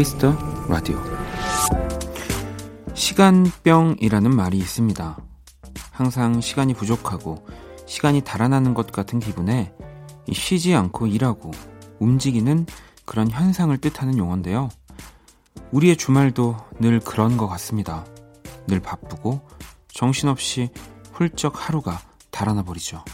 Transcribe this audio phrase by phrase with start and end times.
[0.00, 0.34] Kiss the
[0.66, 0.98] Radio
[2.94, 5.18] 시간병이라는 말이 있습니다.
[5.90, 7.46] 항상 시간이 부족하고
[7.84, 9.74] 시간이 달아나는 것 같은 기분에
[10.32, 11.50] 쉬지 않고 일하고
[11.98, 12.64] 움직이는
[13.04, 14.70] 그런 현상을 뜻하는 용어인데요.
[15.70, 18.06] 우리의 주말도 늘 그런 것 같습니다.
[18.66, 19.42] 늘 바쁘고
[19.92, 20.70] 정신없이
[21.12, 23.04] 훌쩍 하루가 달아나 버리죠.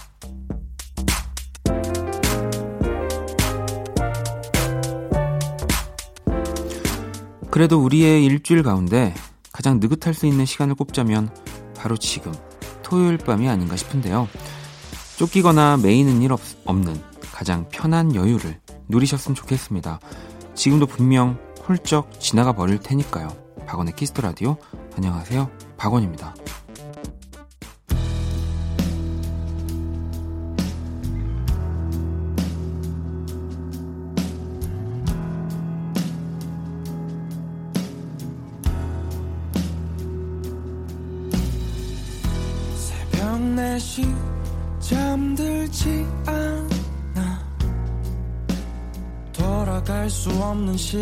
[7.57, 9.15] 그래도 우리의 일주일 가운데
[9.51, 11.31] 가장 느긋할 수 있는 시간을 꼽자면
[11.75, 12.31] 바로 지금
[12.83, 14.29] 토요일 밤이 아닌가 싶은데요.
[15.17, 17.01] 쫓기거나 매이는 일 없, 없는
[17.33, 20.01] 가장 편한 여유를 누리셨으면 좋겠습니다.
[20.55, 23.29] 지금도 분명 훌쩍 지나가 버릴 테니까요.
[23.67, 24.59] 박원의 Kiss the Radio
[24.95, 25.51] 안녕하세요.
[25.79, 26.35] 박원입니다.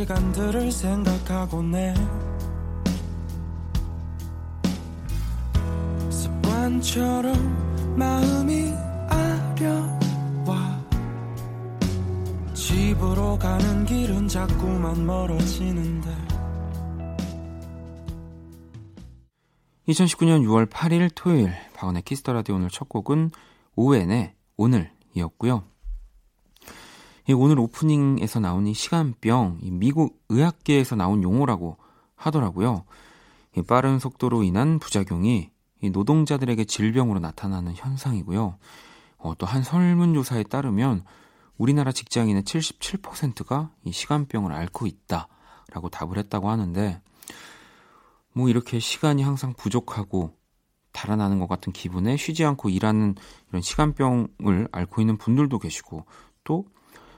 [0.05, 1.95] 시간들을 생각하곤 해
[6.11, 8.73] 습관처럼 마음이
[9.09, 10.85] 아려와
[12.53, 16.11] 집으로 가는 길은 자꾸만 멀어지는데
[19.89, 23.31] 2019년 6월 8일 토요일 박원의 Kiss the Radio 오늘 첫 곡은
[23.77, 25.74] 오왠의 오늘이었고요.
[27.33, 31.79] 오늘 오프닝에서 나온 이 시간병, 이 미국 의학계에서 나온 용어라고
[32.17, 32.85] 하더라고요.
[33.57, 38.59] 이 빠른 속도로 인한 부작용이 이 노동자들에게 질병으로 나타나는 현상이고요.
[39.19, 41.05] 어, 또한 설문조사에 따르면
[41.57, 47.01] 우리나라 직장인의 77%가 이 시간병을 앓고 있다라고 답을 했다고 하는데,
[48.35, 50.37] 뭐 이렇게 시간이 항상 부족하고
[50.93, 53.15] 달아나는 것 같은 기분에 쉬지 않고 일하는
[53.49, 56.05] 이런 시간병을 앓고 있는 분들도 계시고,
[56.43, 56.67] 또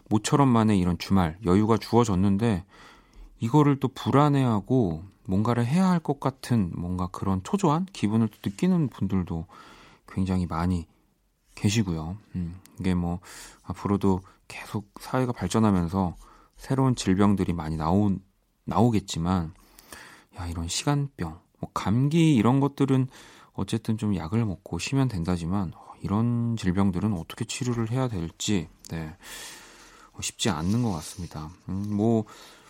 [0.08, 2.64] 모처럼 만에 이런 주말 여유가 주어졌는데
[3.40, 9.46] 이거를 또 불안해하고 뭔가를 해야 할 것 같은 뭔가 그런 초조한 기분을 또 느끼는 분들도
[10.08, 10.86] 굉장히 많이
[11.54, 12.16] 계시고요.
[12.36, 13.20] 음, 이게 뭐
[13.64, 16.16] 앞으로도 계속 사회가 발전하면서
[16.56, 18.12] 새로운 질병들이 많이 나오,
[18.64, 19.52] 나오겠지만
[20.38, 23.08] 야 이런 시간병, 뭐 감기 이런 것들은
[23.54, 29.16] 어쨌든 좀 약을 먹고 쉬면 된다지만 어, 이런 질병들은 어떻게 치료를 해야 될지 네.
[30.22, 31.50] 쉽지 않는 것 같습니다.
[31.68, 32.24] 음, 뭐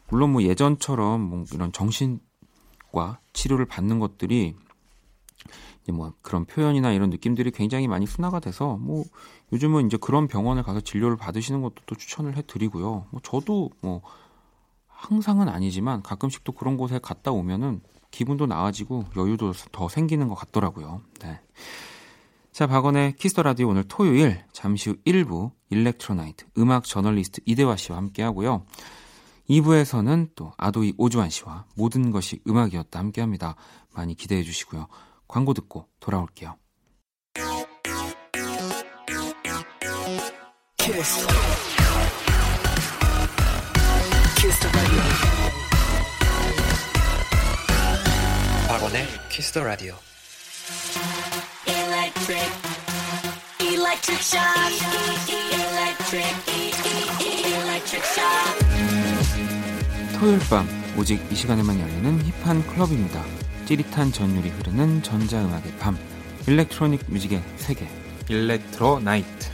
[0.09, 4.55] 물론 뭐 예전처럼 뭐 이런 정신과 치료를 받는 것들이
[5.83, 9.05] 이제 뭐 그런 표현이나 이런 느낌들이 굉장히 많이 순화가 돼서 뭐
[9.53, 13.07] 요즘은 이제 그런 병원을 가서 진료를 받으시는 것도 또 추천을 해드리고요.
[13.11, 14.03] 뭐 저도 뭐
[14.89, 17.81] 항상은 아니지만 가끔씩 또 그런 곳에 갔다 오면은
[18.11, 21.03] 기분도 나아지고 여유도 더 생기는 것 같더라고요.
[21.21, 21.41] 네.
[22.57, 27.77] 자, 박원의 Kiss the Radio 오늘 토요일 잠시 후 1부 Electro Night 음악 저널리스트 이대화
[27.77, 28.65] 씨와 함께 하고요.
[29.51, 33.57] 2부에서는 또 아도이 오주환 씨와 모든 것이 음악이었다 함께 합니다.
[33.95, 34.87] 많이 기대해 주시고요.
[35.29, 36.57] 광고 듣고 돌아올게요.
[40.79, 41.27] 키스.
[44.39, 44.71] 키스
[48.67, 49.95] 박원의 Kiss the Radio.
[52.27, 52.51] Electric,
[53.61, 54.73] electric shock,
[55.53, 56.35] electric,
[57.55, 58.67] electric shock.
[60.19, 60.67] 토요일 밤
[60.99, 63.23] 오직 이 시간에만 열리는 hip한 클럽입니다.
[63.67, 65.97] 찌릿한 전율이 흐르는 전자음악의 밤,
[66.49, 67.87] electronic music의 세계,
[68.29, 69.49] Electro Night.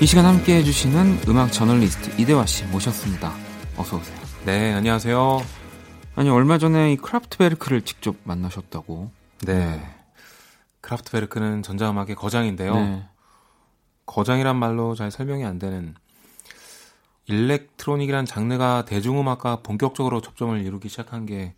[0.00, 3.34] 이 시간 함께 해주시는 음악 저널리스트 이대화 씨 모셨습니다.
[3.76, 4.16] 어서 오세요.
[4.46, 5.57] 네, 안녕하세요.
[6.18, 9.08] 아니 얼마 전에 이 크라프트베르크를 직접 만나셨다고.
[9.46, 9.80] 네.
[10.80, 12.74] 크라프트베르크는 전자음악의 거장인데요.
[12.74, 13.04] 네.
[14.04, 15.94] 거장이란 말로 잘 설명이 안 되는
[17.26, 21.54] electronic이란 장르가 대중음악과 본격적으로 접점을 이루기 시작한 게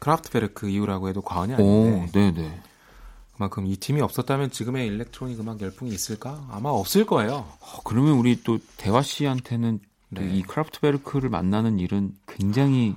[0.00, 1.62] 크라프트베르크 이후라고 해도 과언이 아닌데.
[1.64, 2.60] 오, 네네.
[3.36, 6.46] 그만큼 이 팀이 없었다면 지금의 electronic 음악 열풍이 있을까?
[6.50, 7.48] 아마 없을 거예요.
[7.60, 9.80] 어, 그러면 우리 또 대화 씨한테는
[10.10, 10.30] 네.
[10.30, 12.94] 이 크라프트베르크를 만나는 일은 굉장히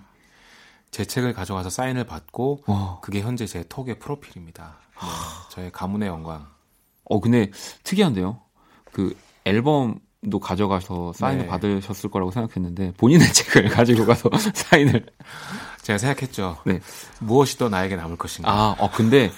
[0.91, 2.99] 제 책을 가져가서 사인을 받고 와.
[3.01, 4.79] 그게 현재 제 톡의 프로필입니다.
[5.01, 5.07] 네,
[5.49, 6.47] 저의 가문의 영광.
[7.05, 7.49] 어 근데
[7.83, 8.41] 특이한데요.
[8.91, 9.15] 그
[9.45, 11.47] 앨범 책도 가져가서 사인을 네.
[11.47, 15.05] 받으셨을 거라고 생각했는데 본인의 책을 가지고 가서 사인을
[15.81, 16.57] 제가 생각했죠.
[16.65, 16.79] 네.
[17.19, 18.51] 무엇이 더 나에게 남을 것인가.
[18.51, 19.31] 아, 어, 근데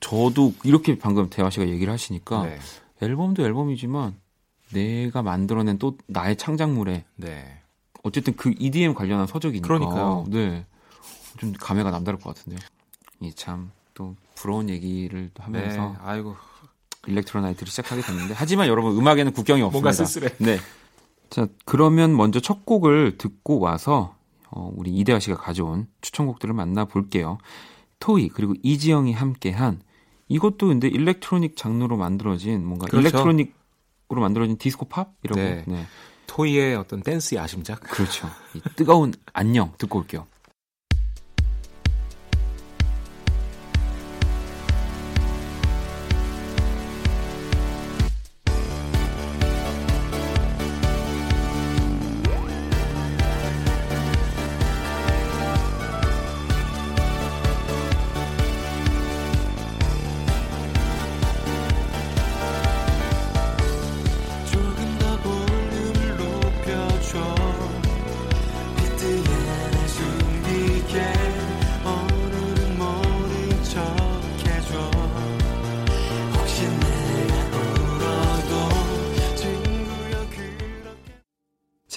[0.00, 2.58] 저도 이렇게 방금 대화 씨가 얘기를 하시니까 네.
[3.02, 4.16] 앨범도 앨범이지만
[4.72, 7.61] 내가 만들어낸 또 나의 창작물에 네.
[8.02, 10.24] 어쨌든 그 EDM 관련한 서적이니까 그러니까요.
[10.28, 10.66] 네.
[11.38, 12.58] 좀 감회가 남다를 것 같은데요.
[13.20, 15.94] 이 참 또 부러운 얘기를 하면서 네.
[16.02, 16.34] 아이고
[17.06, 19.70] 일렉트로나이트를 시작하게 됐는데 하지만 여러분 음악에는 국경이 없습니다.
[19.72, 20.34] 뭔가 쓸쓸해.
[20.38, 20.58] 네.
[21.30, 24.16] 자, 그러면 먼저 첫 곡을 듣고 와서
[24.50, 27.38] 어, 우리 이대화 씨가 가져온 추천곡들을 만나 볼게요.
[28.00, 29.82] 토이 그리고 이지영이 함께한
[30.28, 33.08] 이것도 근데 electronic 장르로 만들어진 뭔가 그렇죠.
[33.08, 35.34] electronic으로 만들어진 디스코 팝이라고.
[35.34, 35.64] 네.
[35.66, 35.84] 네.
[36.26, 37.80] 토이의 어떤 댄스 야심작.
[37.80, 38.28] 그렇죠.
[38.76, 40.26] 뜨거운 안녕 듣고 올게요.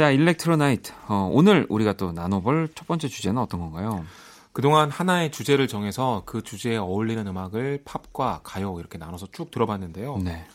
[0.06, 0.94] 자, 일렉트로나이트.
[1.08, 4.06] 어, 오늘 우리가 또 나눠볼 첫 번째 주제는 어떤 건가요?
[4.52, 10.20] 그동안 하나의 주제를 정해서 그 주제에 어울리는 음악을 팝과 가요 이렇게 나눠서 쭉 들어봤는데요.
[10.20, 10.46] 네.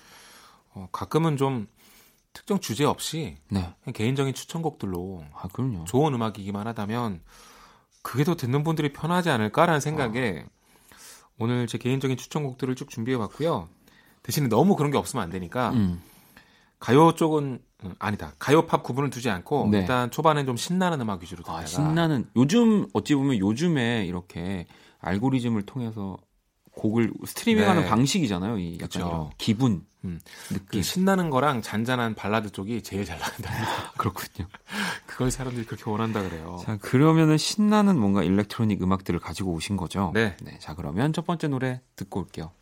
[0.73, 1.67] 어, 가끔은 좀
[2.33, 3.75] 특정 주제 없이 네.
[3.93, 5.85] 개인적인 추천곡들로 아, 그럼요.
[5.85, 7.21] 좋은 음악이기만 하다면
[8.03, 10.97] 그게 더 듣는 분들이 편하지 않을까라는 생각에 아.
[11.41, 13.69] 오늘 제 개인적인 추천곡들을 쭉 준비해 봤고요.
[14.23, 16.01] 대신에 너무 그런 게 없으면 안 되니까 음.
[16.81, 18.33] 가요 쪽은 음, 아니다.
[18.39, 19.81] 가요 팝 구분을 두지 않고 네.
[19.81, 24.67] 일단 초반엔 좀 신나는 음악 위주로 듣다가 아, 신나는 요즘 어찌 보면 요즘에 이렇게
[24.99, 26.19] 알고리즘을 통해서
[26.73, 27.89] 곡을 스트리밍하는 네.
[27.89, 28.59] 방식이잖아요.
[28.59, 29.31] 이 약간 그렇죠.
[29.39, 30.21] 기분, 음.
[30.49, 30.67] 느낌.
[30.67, 33.53] 그 신나는 거랑 잔잔한 발라드 쪽이 제일 잘 나간다.
[33.99, 34.49] 그렇군요.
[35.07, 36.59] 그걸 사람들이 그렇게 원한다 그래요.
[36.65, 40.13] 자, 그러면은 신나는 뭔가 electronic 음악들을 가지고 오신 거죠?
[40.15, 40.37] 네.
[40.43, 40.59] 네.
[40.61, 42.53] 자, 그러면 첫 번째 노래 듣고 올게요.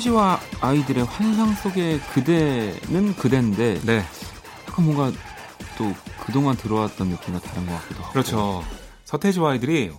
[0.00, 4.02] 태지와 아이들의 환상 속의 그대는 그대인데, 네.
[4.66, 5.12] 약간 뭔가
[5.76, 5.92] 또
[6.24, 8.12] 그동안 들어왔던 느낌과 다른 것 같기도 하고.
[8.12, 8.64] 그렇죠.
[9.04, 9.90] 서태지와 아이들이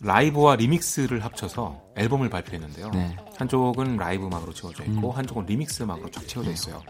[0.00, 2.90] 라이브와 remix를 합쳐서 앨범을 발표했는데요.
[2.90, 3.16] 네.
[3.36, 5.16] 한쪽은 라이브 음악으로 채워져 있고 음.
[5.16, 6.82] 한쪽은 리믹스 음악으로 쫙 채워져 있어요.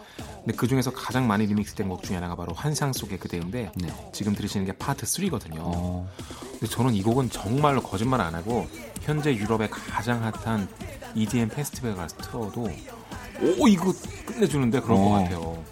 [0.45, 4.11] 근데 그 중에서 가장 많이 remix된 곡 중에 하나가 바로 환상 속의 그대인데 네.
[4.13, 5.57] 지금 들으시는 게 파트 3거든요.
[5.61, 6.07] 어.
[6.53, 8.67] 근데 저는 이 곡은 정말로 거짓말 안 하고
[9.01, 10.69] 현재 유럽의 가장 핫한
[11.15, 12.69] EDM 페스티벌 가서 틀어도
[13.59, 13.95] 오 이거
[14.27, 15.05] 끝내주는데 그런 어.
[15.05, 15.65] 것 같아요.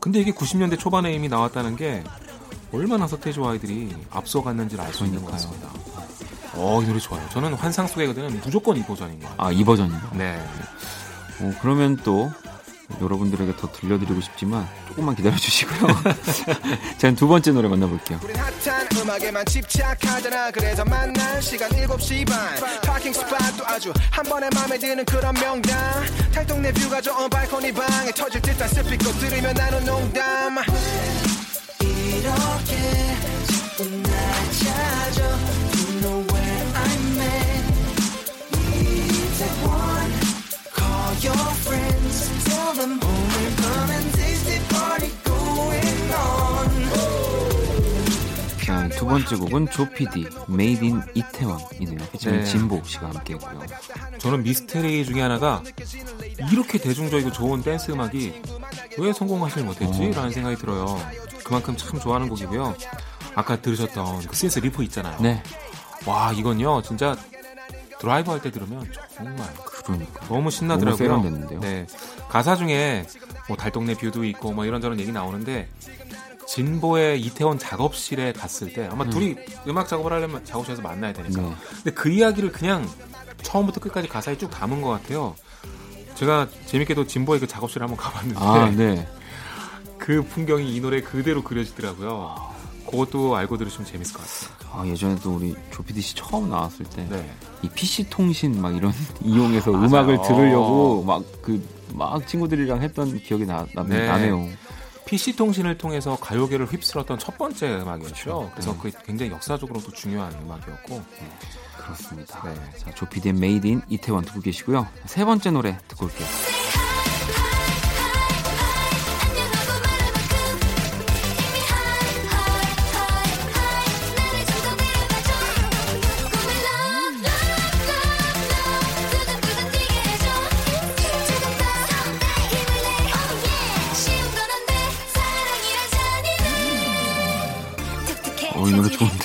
[0.00, 2.04] 근데 이게 90년대 초반에 이미 나왔다는 게
[2.72, 5.68] 얼마나 서태지와 아이들이 앞서갔는지를 알 수 있는 것 같습니다.
[6.56, 7.26] 어, 이 노래 좋아요.
[7.30, 9.48] 저는 환상 속의 그대는 무조건 이 버전인 것 같아요.
[9.48, 10.10] 아, 이 버전이요?
[10.14, 10.42] 네.
[11.40, 12.30] 어, 그러면 또
[13.00, 15.88] 여러분들에게 더 들려드리고 싶지만 조금만 기다려 주시고요.
[16.98, 18.20] 자, 두 번째 노래 만나볼게요.
[19.04, 25.34] 음악에만 집착하잖아 그래서 만날 시간 7시 반 파킹 스팟도 아주 한 번에 맘에 드는 그런
[25.34, 25.76] 명당
[26.32, 30.56] 탈동네 뷰가 좋은 발코니 방에 터질 듯한 스피커 들으면 나는 농담
[31.80, 35.54] 이렇게 자꾸 날 찾아
[36.04, 36.33] your friends.
[49.04, 51.98] 두 번째 곡은 조피디 Made in 이태원이네요.
[52.24, 52.44] 네.
[52.44, 53.60] 진보 씨가 함께했고요.
[54.18, 55.62] 저는 미스테리 중에 하나가
[56.50, 58.42] 이렇게 대중적이고 좋은 댄스 음악이
[58.98, 60.06] 왜 성공하지 못했지?
[60.06, 60.10] 어.
[60.10, 60.98] 라는 생각이 들어요.
[61.44, 62.74] 그만큼 참 좋아하는 곡이고요.
[63.34, 65.18] 아까 들으셨던 그 synth riff 있잖아요.
[65.20, 65.42] 네.
[66.06, 67.16] 와, 이건요, 진짜
[68.00, 69.48] 드라이브 할 때 들으면 정말
[69.84, 71.08] 그러니까 너무 신나더라고요.
[71.08, 71.60] 너무 됐는데요.
[71.60, 71.86] 네.
[72.28, 73.06] 가사 중에
[73.48, 75.68] 뭐 달동네 view도 있고 뭐 이런저런 얘기 나오는데
[76.46, 79.10] 진보의 이태원 작업실에 갔을 때 아마 음.
[79.10, 79.36] 둘이
[79.66, 81.40] 음악 작업을 하려면 작업실에서 만나야 되니까.
[81.42, 81.54] 네.
[81.76, 82.88] 근데 그 이야기를 그냥
[83.42, 85.34] 처음부터 끝까지 가사에 쭉 담은 것 같아요.
[86.14, 89.08] 제가 재밌게도 진보의 그 작업실 을 한번 가봤는데 아, 네.
[89.98, 92.53] 그 풍경이 이 노래 그대로 그려지더라고요.
[92.94, 94.80] 그것도 알고 들으시면 재밌을 것 같아요.
[94.80, 97.28] 아, 예전에도 우리 조피디 씨 처음 나왔을 때, 네.
[97.62, 99.86] 이 PC 통신 막 이런 이용해서 맞아요.
[99.86, 104.06] 음악을 들으려고 막 그, 막 친구들이랑 했던 기억이 나, 나, 네.
[104.06, 104.48] 나네요.
[105.06, 108.50] PC 통신을 통해서 가요계를 휩쓸었던 첫 번째 음악이었죠.
[108.54, 108.78] 그래서 네.
[108.80, 111.02] 그 굉장히 역사적으로도 중요한 음악이었고.
[111.76, 112.42] 그렇습니다.
[112.44, 112.54] 네.
[112.78, 114.86] 자, 조피디의 Made in 이태원 듣고 계시고요.
[115.04, 116.26] 세 번째 노래 듣고 올게요.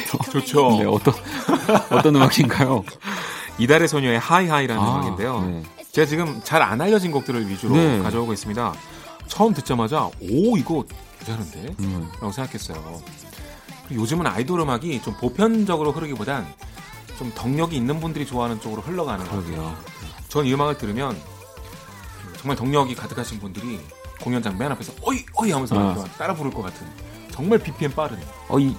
[0.09, 0.31] 좋은데요?
[0.41, 0.69] 좋죠.
[0.79, 1.13] 네, 어떤,
[1.91, 2.83] 어떤 음악인가요?
[3.57, 5.41] 이달의 소녀의 하이하이라는 아, 음악인데요.
[5.41, 5.63] 네.
[5.91, 7.99] 제가 지금 잘 안 알려진 곡들을 위주로 네.
[7.99, 8.73] 가져오고 있습니다.
[9.27, 10.83] 처음 듣자마자 오 이거
[11.19, 11.75] 괜찮은데?
[11.79, 13.01] 음, 라고 생각했어요.
[13.91, 16.47] 요즘은 아이돌 음악이 좀 보편적으로 흐르기보단
[17.17, 19.43] 좀 덕력이 있는 분들이 좋아하는 쪽으로 흘러가는 것 같아요.
[19.45, 19.75] 그러게요.
[20.29, 21.19] 전 이 음악을 들으면
[22.37, 23.79] 정말 덕력이 가득하신 분들이
[24.21, 25.93] 공연장 맨 앞에서 어이 어이 하면서 아.
[25.95, 26.87] 막 따라 부를 것 같은
[27.31, 28.75] 정말 BPM 빠른 어, 이,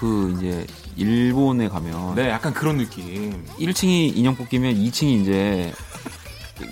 [0.00, 0.66] 그, 이제,
[0.96, 2.14] 일본에 가면.
[2.14, 5.72] 네 약간 그런 느낌 1층이 인형 뽑기면 2층이 이제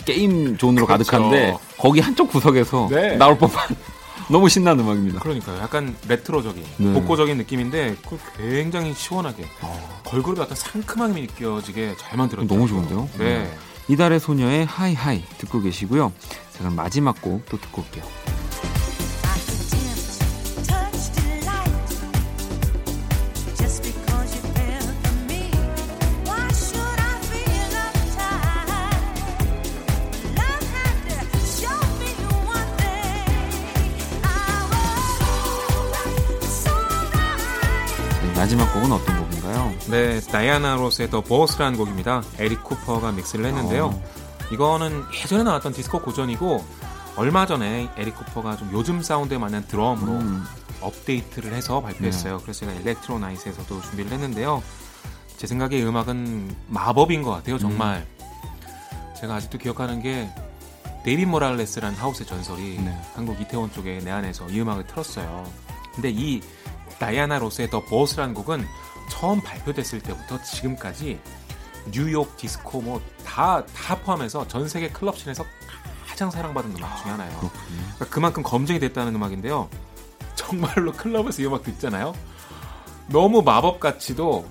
[0.05, 1.11] 게임 zone으로 그렇죠.
[1.13, 3.17] 가득한데 거기 한쪽 구석에서 네.
[3.17, 3.75] 나올 법한
[4.31, 5.21] 너무 신나는 음악입니다.
[5.21, 6.93] 그러니까요 약간 retro적인 네.
[6.93, 13.09] 복고적인 느낌인데 그걸 굉장히 시원하게 어, 걸그룹의 어떤 상큼함이 느껴지게 잘 만들었죠 너무 좋은데요?
[13.19, 13.51] 네
[13.89, 16.13] 이달의 소녀의 Hi High 듣고 계시고요.
[16.53, 18.05] 자, 그럼 마지막 곡 또 듣고 올게요.
[38.49, 39.75] 마지막 곡은 어떤 곡인가요?
[39.91, 42.23] 네, 다이아나 로스의 더 보스라는 곡입니다.
[42.39, 43.89] 에릭 쿠퍼가 믹스를 했는데요.
[43.89, 44.03] 어.
[44.51, 46.65] 이거는 예전에 나왔던 디스코 고전이고
[47.17, 50.47] 얼마 전에 에릭 쿠퍼가 좀 요즘 사운드에 맞는 드럼으로 음,
[50.81, 52.39] 업데이트를 해서 발표했어요.
[52.39, 54.63] 그래서 제가 Electro Night에서도 준비를 했는데요.
[55.37, 58.07] 제 생각에 이 음악은 마법인 것 같아요, 정말.
[59.21, 60.27] 제가 아직도 기억하는 게
[61.05, 62.99] 데이비 모랄레스라는 house의 전설이 네.
[63.15, 65.45] 한국 이태원 쪽에 내한해서 이 음악을 틀었어요.
[65.95, 66.41] 근데 이
[66.99, 68.67] 다이아나 로스의 The Boss라는 곡은
[69.09, 71.21] 처음 발표됐을 때부터 지금까지
[71.91, 75.45] 뉴욕 디스코 뭐다다 포함해서 전 세계 클럽 scene에서
[76.07, 77.39] 가장 사랑받은 음악 중에 하나예요.
[77.39, 77.81] 그렇군요.
[77.81, 79.69] 그러니까 그만큼 검증이 됐다는 음악인데요.
[80.35, 82.15] 정말로 클럽에서 이 음악 듣잖아요.
[83.09, 84.47] 너무 마법같이도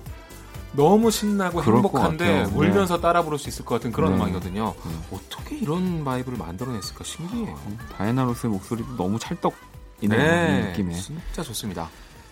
[0.72, 2.56] 너무 신나고 행복한데 같아요.
[2.56, 4.16] 울면서 따라 부를 수 있을 것 같은 그런 네.
[4.16, 4.74] 음악이거든요.
[4.84, 5.02] 음.
[5.10, 7.58] 어떻게 이런 vibe를 만들어냈을까 신기해요.
[7.96, 9.56] 다이애나 로스의 목소리도 너무 찰떡이네요.
[10.02, 10.94] 이 네, 느낌에.
[10.94, 11.88] 진짜 좋습니다.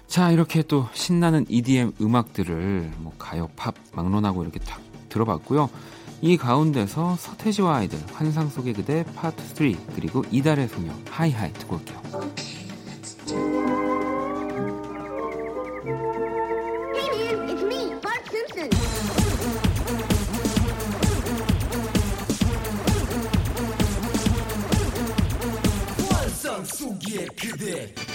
[0.06, 5.68] 자, 이렇게 또 신나는 EDM 음악들을 뭐 가요, 팝, 막론하고 이렇게 탁 들어봤고요.
[6.22, 12.00] 이 가운데서 서태지와 아이들, 환상 속의 그대 파트 3, 그리고 이달의 소녀, 하이하이 듣고 올게요.
[27.58, 28.05] Hey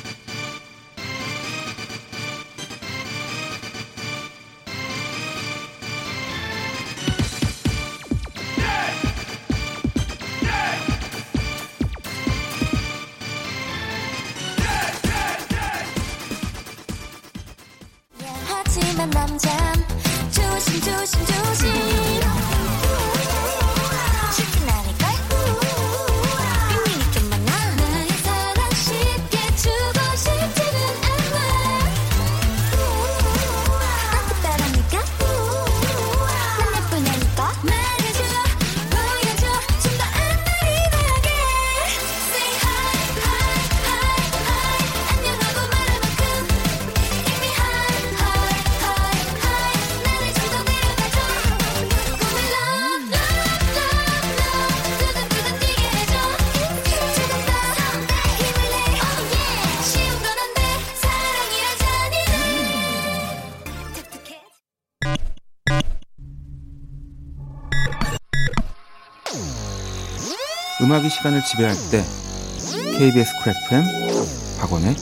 [70.91, 72.03] 음악이 시간을 지배할 때
[72.97, 73.85] KBS Cool FM
[74.59, 74.93] 박원의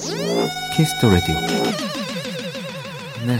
[0.75, 1.35] Kiss the Radio
[3.25, 3.39] 네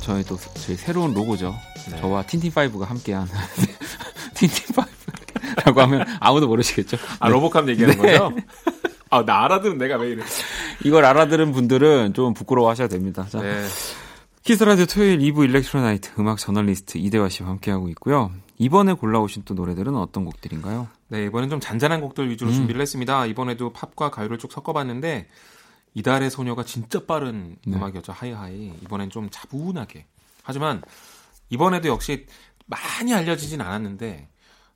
[0.00, 1.54] 저희도 저희 새로운 로고죠
[1.90, 1.96] 네.
[1.98, 3.26] 저와 틴틴파이브가 함께한
[4.34, 8.18] 틴틴파이브라고 하면 아무도 모르시겠죠 아 로보캅 얘기하는 네.
[8.18, 8.36] 거죠?
[9.08, 10.22] 아나 알아들은 내가 왜 이래?
[10.84, 13.24] 이걸 알아들은 분들은 좀 부끄러워하셔야 됩니다.
[13.30, 13.64] 자, 네.
[14.46, 18.30] 키스 라디오 토요일 2부 Electro Night 음악 저널리스트 이대화 씨와 함께하고 있고요.
[18.58, 20.86] 이번에 골라오신 또 노래들은 어떤 곡들인가요?
[21.08, 22.54] 네, 이번엔 좀 잔잔한 곡들 위주로 음.
[22.54, 23.26] 준비를 했습니다.
[23.26, 25.26] 이번에도 팝과 가요를 쭉 섞어봤는데
[25.94, 27.76] 이달의 소녀가 진짜 빠른 네.
[27.76, 28.12] 음악이었죠.
[28.12, 28.72] 하이하이.
[28.82, 30.06] 이번엔 좀 차분하게.
[30.44, 30.80] 하지만
[31.50, 32.28] 이번에도 역시
[32.66, 34.28] 많이 알려지진 않았는데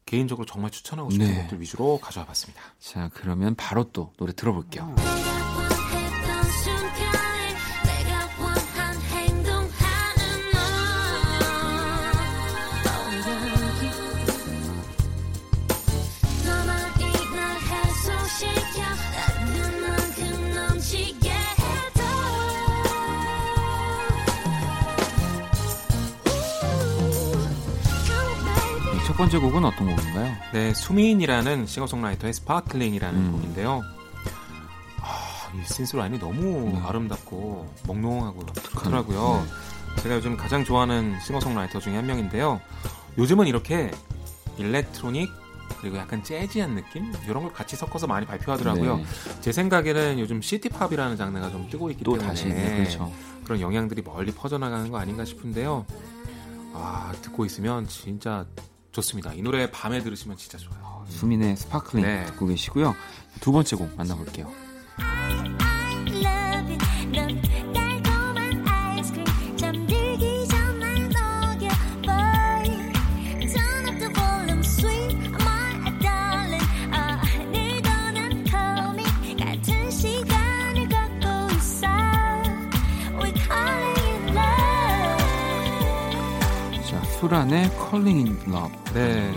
[0.04, 1.42] 개인적으로 정말 추천하고 싶은 네.
[1.42, 2.60] 곡들 위주로 가져와 봤습니다.
[2.80, 4.96] 자, 그러면 바로 또 노래 들어볼게요.
[4.96, 5.39] 내
[29.20, 30.34] 번째 곡은 어떤 곡인가요?
[30.54, 33.32] 네, 수민이라는 싱어송라이터의 Sparkling이라는 음.
[33.32, 33.82] 곡인데요.
[35.02, 36.80] 아, 이 synth 라인이 너무 네.
[36.82, 39.44] 아름답고 몽롱하고 좋더라고요.
[40.02, 42.62] 제가 요즘 가장 좋아하는 싱어송라이터 중에 한 명인데요.
[43.18, 43.90] 요즘은 이렇게
[44.56, 45.30] electronic
[45.82, 48.96] 그리고 약간 재즈한 느낌 이런 걸 같이 섞어서 많이 발표하더라고요.
[48.96, 49.04] 네.
[49.42, 53.12] 제 생각에는 요즘 city pop이라는 장르가 좀 뜨고 있기 또 때문에 다시 네, 그렇죠.
[53.44, 55.84] 그런 영향들이 멀리 퍼져나가는 거 아닌가 싶은데요.
[56.72, 58.46] 아 듣고 있으면 진짜
[58.92, 59.32] 좋습니다.
[59.34, 61.04] 이 노래 밤에 들으시면 진짜 좋아요.
[61.08, 62.26] 수민의 Sparkling 네.
[62.26, 62.94] 듣고 계시고요.
[63.40, 64.50] 두 번째 곡 만나볼게요.
[87.20, 88.74] 수란의 Calling in Love.
[88.94, 89.30] 네.
[89.30, 89.34] 네.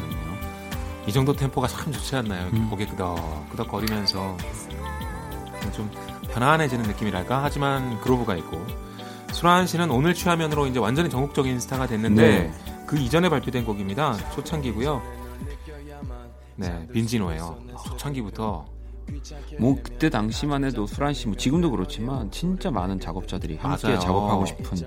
[1.05, 2.49] 이 정도 템포가 참 좋지 않나요?
[2.53, 2.69] 음.
[2.69, 4.37] 고개 끄덕 끄덕 거리면서
[5.73, 5.91] 좀
[6.31, 7.43] 편안해지는 느낌이랄까?
[7.43, 8.65] 하지만 그로브가 있고
[9.33, 12.85] 수란 씨는 오늘 취하면으로 이제 완전히 전국적인 스타가 됐는데 네.
[12.87, 14.15] 그 이전에 발표된 곡입니다.
[14.31, 15.01] 초창기고요.
[16.55, 17.57] 네, 빈지노예요.
[17.85, 18.65] 초창기부터
[19.59, 23.99] 뭐 그때 당시만 해도 수란 씨, 뭐 지금도 그렇지만 진짜 많은 작업자들이 함께 맞아요.
[23.99, 24.77] 작업하고 싶은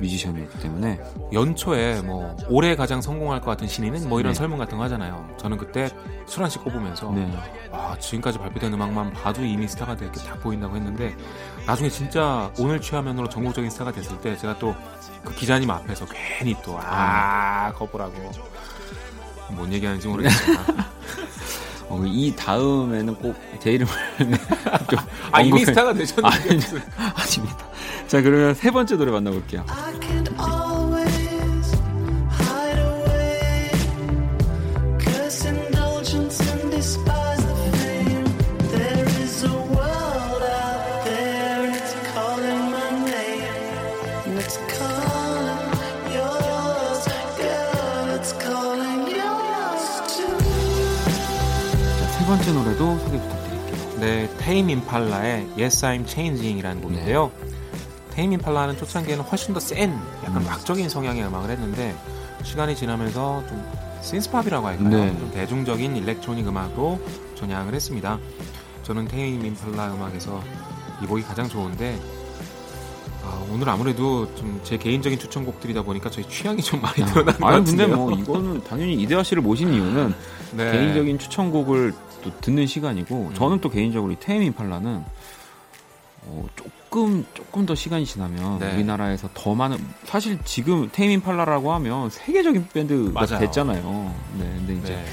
[0.00, 1.00] 뮤지션이었기 때문에
[1.32, 4.38] 연초에 뭐 올해 가장 성공할 것 같은 신인은 뭐 이런 네.
[4.38, 5.28] 설문 같은 거 하잖아요.
[5.38, 5.88] 저는 그때
[6.26, 7.30] 수란 씨 꼽으면서 네.
[7.72, 11.16] 아, 지금까지 발표된 음악만 봐도 이미 스타가 되게 다 보인다고 했는데
[11.66, 14.74] 나중에 진짜 오늘 취하면으로 전국적인 스타가 됐을 때 제가 또
[15.26, 18.14] 그 기자님 앞에서 괜히 또 아, 거부라고
[19.50, 20.64] 뭔 얘기하는지 모르겠지만
[21.88, 23.92] 어, 이 다음에는 꼭 제 이름을
[24.90, 24.98] 좀
[25.32, 26.48] 아 이미 스타가 되셨는데 아니,
[27.14, 27.66] 아닙니다.
[28.06, 29.64] 자 그러면 세 번째 노래 만나볼게요.
[54.26, 57.30] 네, 테임 임팔라의 Yes I'm Changing이라는 곡인데요.
[58.10, 59.92] 테임 임팔라는 초창기에는 훨씬 더 센
[60.24, 60.46] 약간 음.
[60.46, 61.94] 락적인 성향의 음악을 했는데
[62.42, 63.64] 시간이 지나면서 좀
[64.02, 64.88] 신스팝이라고 할까요?
[64.88, 65.18] 네.
[65.18, 67.00] 좀 대중적인 일렉트로닉 음악으로
[67.36, 68.18] 전향을 했습니다.
[68.82, 70.42] 저는 테임 임팔라 음악에서
[71.02, 71.98] 이 곡이 가장 좋은데
[73.26, 77.64] 아, 오늘 아무래도 좀 제 개인적인 추천곡들이다 보니까 저희 취향이 좀 많이 드러나는 것 아니
[77.64, 77.96] 근데 같은데요.
[77.96, 80.14] 뭐 이거는 당연히 이대화 씨를 모신 이유는
[80.52, 80.72] 네.
[80.72, 81.92] 개인적인 추천곡을
[82.24, 83.34] 또 듣는 시간이고 음.
[83.34, 85.04] 저는 또 개인적으로 이 테임 임팔라는
[86.28, 88.74] 어, 조금 조금 더 시간이 지나면 네.
[88.74, 93.38] 우리나라에서 더 많은 사실 지금 테임 임팔라라고 하면 세계적인 밴드가 맞아요.
[93.46, 94.14] 됐잖아요.
[94.38, 95.04] 네, 근데 이제 네.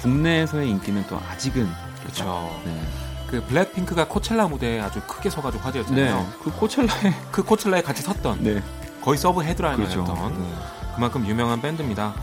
[0.00, 1.66] 국내에서의 인기는 또 아직은
[2.02, 2.60] 그렇죠.
[2.66, 2.78] 네.
[3.28, 6.16] 그 블랙핑크가 코첼라 무대에 아주 크게 서가지고 화제였잖아요.
[6.16, 6.26] 네.
[6.42, 8.62] 그 코첼라에 그 코첼라에 같이 섰던 네.
[9.02, 10.28] 거의 sub headliner였던 그렇죠.
[10.38, 10.54] 네.
[10.94, 12.14] 그만큼 유명한 밴드입니다.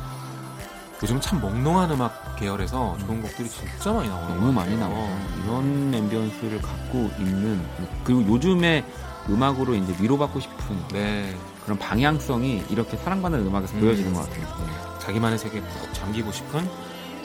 [1.03, 4.75] 요즘 참 몽롱한 음악 계열에서 좋은 곡들이 진짜 많이 나오는 너무 것 많이.
[4.77, 5.19] 나와요.
[5.43, 7.61] 이런 앰비언스를 갖고 있는
[8.03, 8.83] 그리고 요즘에
[9.29, 13.81] 음악으로 이제 위로받고 싶은 네, 그런 방향성이 이렇게 사랑받는 음악에서 음.
[13.81, 14.43] 보여지는 것 같아요.
[14.43, 14.99] 네.
[14.99, 16.67] 자기만의 세계에 푹 잠기고 싶은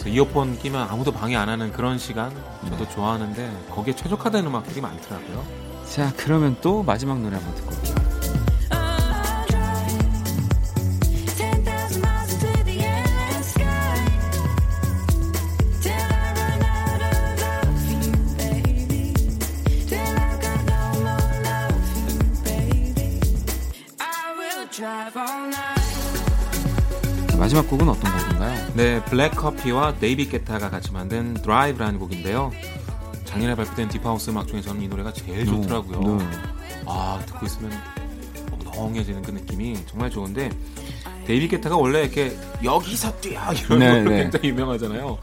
[0.08, 2.30] 이어폰 끼면 아무도 방해 안 하는 그런 시간
[2.68, 2.94] 저도 네.
[2.94, 5.44] 좋아하는데 거기에 최적화된 음악들이 많더라고요.
[5.88, 7.94] 자, 그러면 또 마지막 노래 한번 듣고 올게요.
[11.36, 14.06] Ten thousand miles to the endless sky
[15.82, 19.14] till I run out of love for you, baby.
[19.86, 21.80] Till I got no more love
[22.44, 23.20] for you, baby.
[23.98, 24.02] I
[24.38, 25.59] will drive all night.
[27.50, 28.70] 자, 마지막 곡은 어떤 곡인가요?
[28.74, 32.52] 네, 블랙 커피와 데이비 게타가 같이 만든 드라이브라는 곡인데요.
[33.24, 36.18] 작년에 발표된 딥하우스 음악 중에 저는 이 노래가 제일 좋더라고요.
[36.18, 36.24] 네.
[36.86, 37.72] 아 듣고 있으면
[38.66, 40.50] 멍해지는 그 느낌이 정말 좋은데
[41.26, 44.22] 데이비 게타가 원래 이렇게 여기서 뛰어 이런 네, 걸로 네.
[44.22, 45.18] 굉장히 유명하잖아요.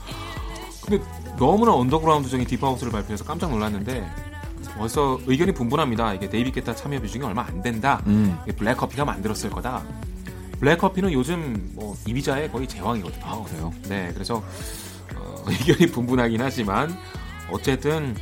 [0.83, 1.01] 근데
[1.37, 4.05] 너무나 언더그라운드적인 deep house를 발표해서 깜짝 놀랐는데
[4.77, 6.15] 벌써 의견이 분분합니다.
[6.15, 8.01] 이게 데이비 게타 참여 비중이 얼마 안 된다.
[8.05, 8.37] 음.
[8.57, 9.85] 블랙커피가 만들었을 거다.
[10.59, 13.23] 블랙커피는 요즘 뭐 이비자의 거의 제왕이거든요.
[13.25, 13.73] 아, 그래요?
[13.87, 14.43] 네, 그래서
[15.15, 16.95] 어, 의견이 분분하긴 하지만
[17.51, 18.15] 어쨌든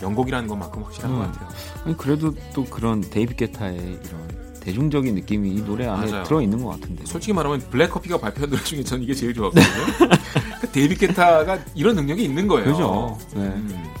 [0.00, 1.18] 명곡이라는 것만큼 확실한 음.
[1.18, 1.48] 것 같아요.
[1.84, 6.24] 아니 그래도 또 그런 데이비 게타의 이런 대중적인 느낌이 이 노래 안에 맞아요.
[6.24, 7.04] 들어 있는 것 같은데.
[7.04, 9.64] 솔직히 말하면 블랙커피가 발표한 노래 중에 저는 이게 제일 좋았거든요.
[10.60, 12.70] 그 데이비 게타가 이런 능력이 있는 거예요.
[12.72, 13.18] 그죠?
[13.34, 13.40] 네.
[13.42, 13.92] 음.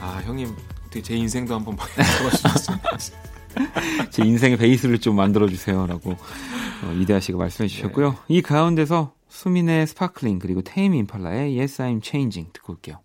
[0.00, 0.54] 아 형님
[0.86, 2.78] 어떻게 제 인생도 한번 바꿔주셨으면
[4.10, 6.16] 제 인생의 베이스를 좀 만들어 주세요라고 어,
[6.92, 8.10] 이대화 씨가 말씀해 주셨고요.
[8.10, 8.16] 네.
[8.28, 13.00] 이 가운데서 수민의 Sparkling 그리고 테임 임팔라의 Yes I'm Changing 듣고 올게요.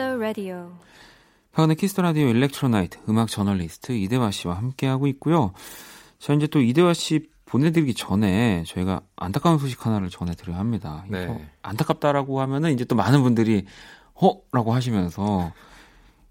[0.00, 0.72] 더 라디오.
[1.52, 5.52] 박원의 키스 더 라디오 일렉트로나이트 음악 저널리스트 이대화 씨와 함께하고 있고요.
[6.18, 11.04] 자 이제 또 이대화 씨 보내드리기 전에 저희가 안타까운 소식 하나를 전해드려야 합니다.
[11.10, 11.46] 네.
[11.60, 13.66] 안타깝다라고 하면은 이제 또 많은 분들이
[14.22, 15.52] 허라고 하시면서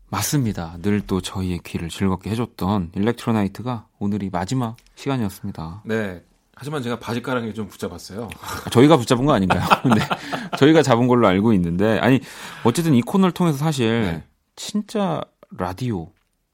[0.09, 0.77] 맞습니다.
[0.81, 5.83] 늘 또 저희의 귀를 즐겁게 해줬던 일렉트로나이트가 오늘이 마지막 시간이었습니다.
[5.85, 6.23] 네.
[6.59, 8.27] 하지만 제가 바지가랑이 좀 붙잡았어요.
[8.71, 9.63] 저희가 붙잡은 거 아닌가요?
[9.81, 10.01] 근데
[10.59, 12.19] 저희가 잡은 걸로 알고 있는데 아니
[12.65, 14.23] 어쨌든 이 코너를 통해서 사실 네.
[14.57, 15.21] 진짜
[15.57, 16.11] 라디오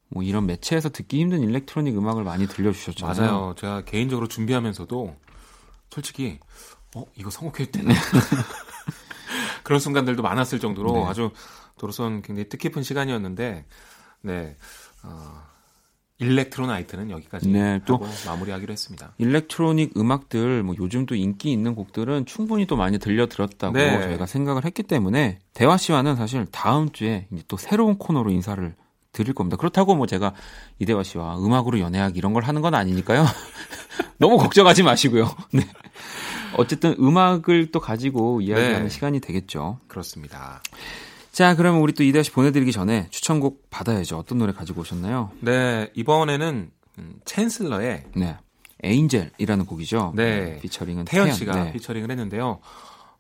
[0.10, 3.32] 뭐 이런 매체에서 듣기 힘든 일렉트로닉 음악을 많이 들려주셨잖아요.
[3.32, 3.56] 맞아요.
[3.58, 5.16] 제가 개인적으로 준비하면서도
[5.90, 6.40] 솔직히
[6.96, 7.96] 어 이거 선곡해도 되나
[9.64, 11.04] 그런 순간들도 많았을 정도로 네.
[11.06, 11.32] 아주
[11.80, 13.66] 저로선 굉장히 뜻깊은 시간이었는데
[14.22, 14.58] 네
[15.02, 15.42] 어,
[16.20, 19.14] 일렉트로나이트는 여기까지 네, 또- 마무리하기로 했습니다.
[19.18, 24.02] 일렉트로닉 음악들 뭐 요즘 또 인기 있는 곡들은 충분히 또 많이 들려 들었다고 네.
[24.02, 28.76] 저희가 생각을 했기 때문에 대화 씨와는 사실 다음 주에 이제 또 새로운 코너로 인사를
[29.12, 29.56] 드릴 겁니다.
[29.58, 30.34] 그렇다고 뭐 제가
[30.80, 33.26] 이대화 씨와 음악으로 연애하기 이런 걸 하는 건 아니니까요.
[34.18, 35.30] 너무 걱정하지 마시고요.
[35.54, 35.62] 네.
[36.58, 38.90] 어쨌든 음악을 또 가지고 이야기하는 네.
[38.90, 39.80] 시간이 되겠죠.
[39.88, 40.62] 그렇습니다.
[41.36, 44.18] 자, 그러면 우리 또 이대화 씨 보내드리기 전에 추천곡 받아야죠.
[44.18, 45.32] 어떤 노래 가지고 오셨나요?
[45.42, 48.38] 네 이번에는 음, 챈슬러의 네.
[48.82, 50.14] 에인젤이라는 곡이죠.
[50.16, 50.62] 네.
[50.62, 51.74] 피처링은 태연 씨가 네.
[51.74, 52.62] 피처링을 했는데요.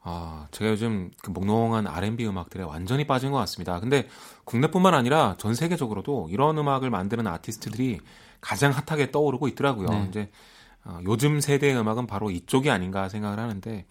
[0.01, 3.81] 아, 제가 요즘 그 몽롱한 R&B 음악들에 완전히 빠진 것 같습니다.
[3.81, 4.07] 근데
[4.45, 7.99] 국내뿐만 아니라 전 세계적으로도 이런 음악을 만드는 아티스트들이
[8.39, 9.89] 가장 핫하게 떠오르고 있더라고요.
[9.89, 10.05] 네.
[10.07, 10.31] 이제
[10.85, 13.85] 어, 요즘 세대의 음악은 바로 이쪽이 아닌가 생각을 하는데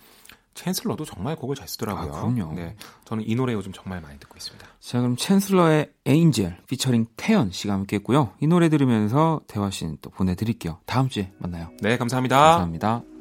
[0.55, 2.15] 챈슬러도 정말 곡을 잘 쓰더라고요.
[2.15, 2.55] 아, 그럼요.
[2.55, 4.67] 네, 저는 이 노래 요즘 정말 많이 듣고 있습니다.
[4.81, 8.33] 자, 그럼 챈슬러의 에인젤 피처링 태연 씨가 함께 했고요.
[8.41, 10.79] 이 노래 들으면서 대화 씨는 또 보내드릴게요.
[10.87, 11.71] 다음 주에 만나요.
[11.81, 12.37] 네, 감사합니다.
[12.37, 13.14] 감사합니다.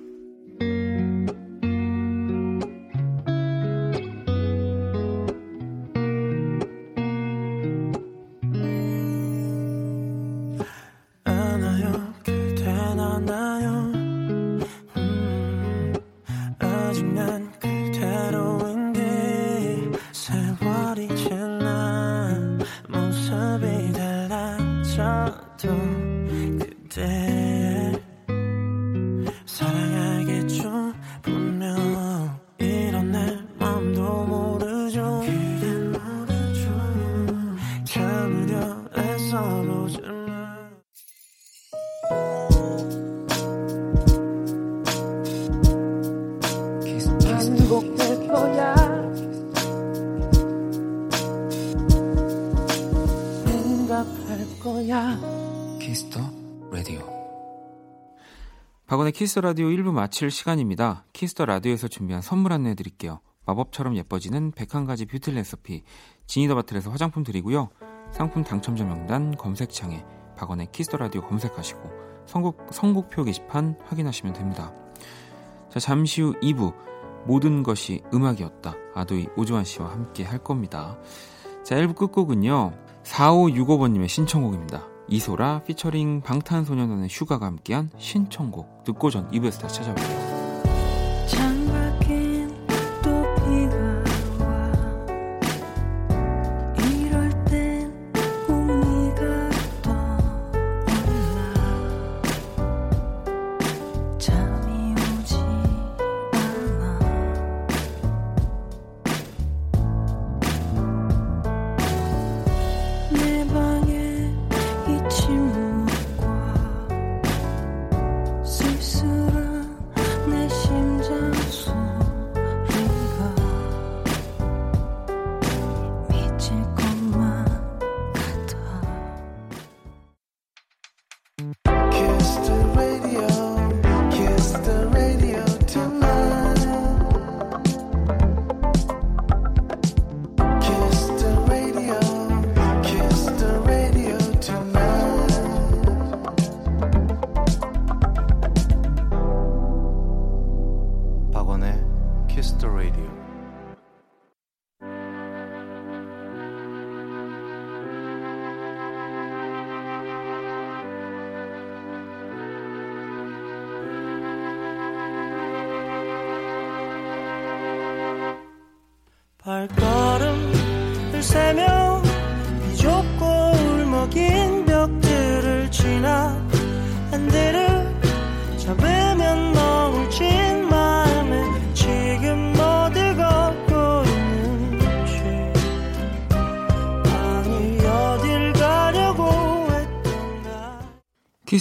[59.23, 61.05] 키스 더 라디오 1부 마칠 시간입니다.
[61.13, 63.21] 키스 더 라디오에서 준비한 선물 안내해 드릴게요.
[63.45, 65.83] 마법처럼 예뻐지는 101가지 뷰티 레시피
[66.27, 67.69] 지니더 바틀에서 화장품 드리고요.
[68.11, 70.03] 상품 당첨자 명단 검색창에
[70.35, 74.73] 박원의 키스 더 라디오 검색하시고 선곡, 선곡표 게시판 확인하시면 됩니다.
[75.69, 76.73] 자, 잠시 후 2부
[77.25, 78.75] 모든 것이 음악이었다.
[78.93, 80.99] 아도이 오주환 씨와 함께 할 겁니다.
[81.63, 82.73] 자, 1부 끝곡은요.
[83.03, 84.92] 4565번님의 신청곡입니다.
[85.07, 90.32] 이소라 피처링 방탄소년단의 슈가가 함께한 신청곡 듣고 전 2부에서 다시 찾아올게요.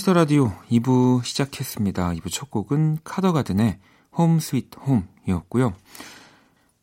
[0.02, 2.14] 키스 더 라디오 2부 시작했습니다.
[2.14, 3.78] 2부 첫 곡은 카더가든의
[4.14, 5.74] Home Sweet Home이었고요.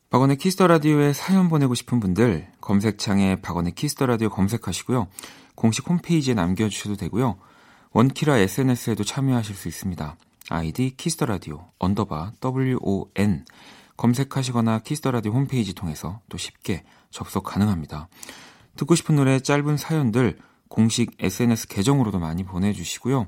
[0.09, 5.07] 박원의 키스 더 라디오에 사연 보내고 싶은 분들 검색창에 박원의 키스 더 라디오 검색하시고요.
[5.55, 7.35] 공식 홈페이지에 남겨 주셔도 되고요.
[7.91, 10.15] 원키라 SNS에도 참여하실 수 있습니다.
[10.49, 13.43] 아이디 키스 더 라디오 언더바 WON
[13.97, 18.07] 검색하시거나 키스 더 라디오 홈페이지 통해서 또 쉽게 접속 가능합니다.
[18.77, 23.27] 듣고 싶은 노래 짧은 사연들 공식 SNS 계정으로도 많이 보내주시고요.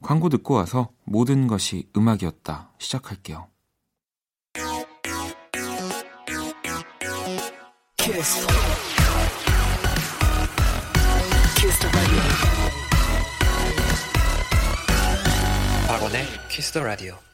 [0.00, 3.48] 광고 듣고 와서 모든 것이 음악이었다 시작할게요.
[7.98, 8.46] Kiss.
[15.86, 17.29] 박원의 키스 더 라디오.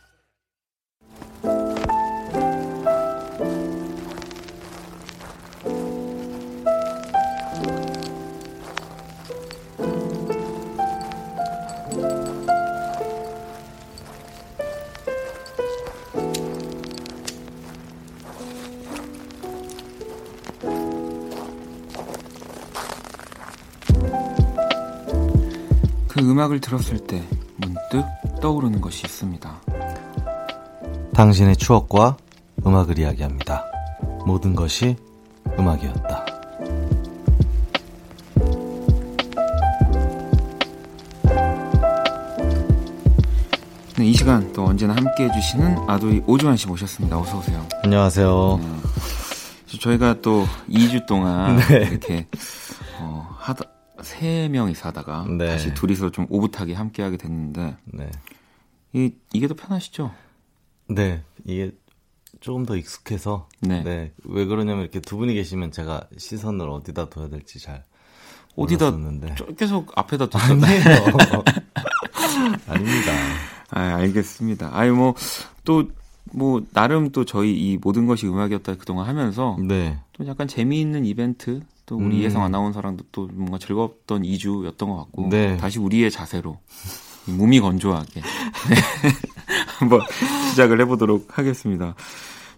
[26.17, 27.23] 그 음악을 들었을 때
[27.59, 28.03] 문득
[28.41, 29.61] 떠오르는 것이 있습니다.
[31.13, 32.17] 당신의 추억과
[32.67, 33.63] 음악을 이야기합니다.
[34.25, 34.97] 모든 것이
[35.59, 36.25] 음악이었다.
[43.99, 47.19] 네, 이 시간 또 언제나 함께 해주시는 아도이 오주환 씨 모셨습니다.
[47.19, 47.67] 어서 오세요.
[47.83, 48.59] 안녕하세요.
[49.83, 51.89] 저희가 또 2주 동안 네.
[51.91, 52.27] 이렇게
[53.01, 53.76] 어, 하다
[54.19, 55.47] 세 명이서 하다가 네.
[55.49, 58.11] 다시 둘이서 좀 오붓하게 함께 하게 됐는데 네.
[58.93, 60.11] 이, 이게 더 편하시죠?
[60.89, 61.73] 네, 이게
[62.41, 63.83] 조금 더 익숙해서 네.
[63.83, 64.13] 네.
[64.25, 67.85] 왜 그러냐면 이렇게 두 분이 계시면 제가 시선을 어디다 둬야 될지 잘
[68.57, 69.35] 어디다 몰랐었는데.
[69.37, 71.05] 저- 계속 앞에다 뒀는데 아니에요.
[72.69, 73.13] 아닙니다.
[73.71, 74.71] 아, 알겠습니다.
[74.73, 79.99] 아니 뭐또뭐 나름 또 저희 이 모든 것이 음악이었다 그동안 하면서 네.
[80.13, 82.23] 또 약간 재미있는 이벤트 또 우리 음.
[82.23, 85.57] 예성 아나운서랑도 또 뭔가 즐거웠던 2주였던 것 같고 네.
[85.57, 86.59] 다시 우리의 자세로
[87.29, 88.23] 이 몸이 건조하게 네.
[89.79, 90.01] 한번
[90.51, 91.95] 시작을 해보도록 하겠습니다.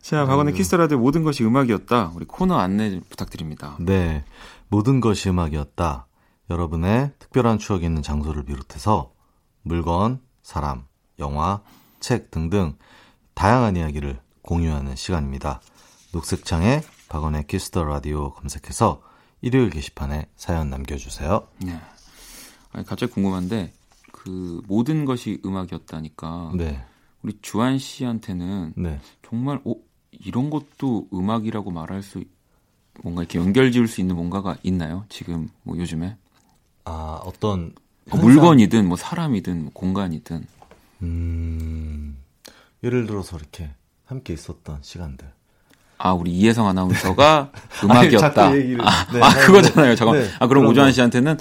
[0.01, 2.13] 자, 박원의 키스터라디오 모든 것이 음악이었다.
[2.15, 3.77] 우리 코너 안내 부탁드립니다.
[3.79, 4.25] 네.
[4.69, 6.07] 모든 것이 음악이었다.
[6.49, 9.13] 여러분의 특별한 추억이 있는 장소를 비롯해서
[9.63, 10.85] 물건, 사람,
[11.19, 11.61] 영화,
[12.01, 12.77] 책 등등
[13.35, 15.61] 다양한 이야기를 공유하는 시간입니다.
[16.13, 19.03] 녹색창에 박원의 키스 더 라디오 검색해서
[19.41, 21.47] 일요일 게시판에 사연 남겨주세요.
[21.65, 21.81] 네.
[22.73, 23.73] 아니, 갑자기 궁금한데
[24.13, 26.85] 그 모든 것이 음악이었다니까 네,
[27.23, 29.01] 우리 주한 씨한테는 네.
[29.27, 29.75] 정말 어,
[30.11, 32.25] 이런 것도 음악이라고 말할 수
[33.03, 35.05] 뭔가 이렇게 연결 지을 수 있는 뭔가가 있나요?
[35.09, 36.17] 지금 뭐 요즘에
[36.85, 37.75] 아 어떤
[38.11, 40.47] 어, 물건이든 뭐 사람이든 뭐 공간이든
[41.03, 42.19] 음,
[42.83, 43.71] 예를 들어서 이렇게
[44.05, 45.31] 함께 있었던 시간들.
[45.99, 47.51] 아 우리 이혜성 아나운서가
[47.85, 48.31] 음악이었다.
[48.33, 49.95] 자꾸 얘기를- 아, 네, 아, 그거잖아요.
[49.97, 50.21] 잠깐.
[50.23, 50.93] 네, 아 그럼 오주환 거.
[50.93, 51.37] 씨한테는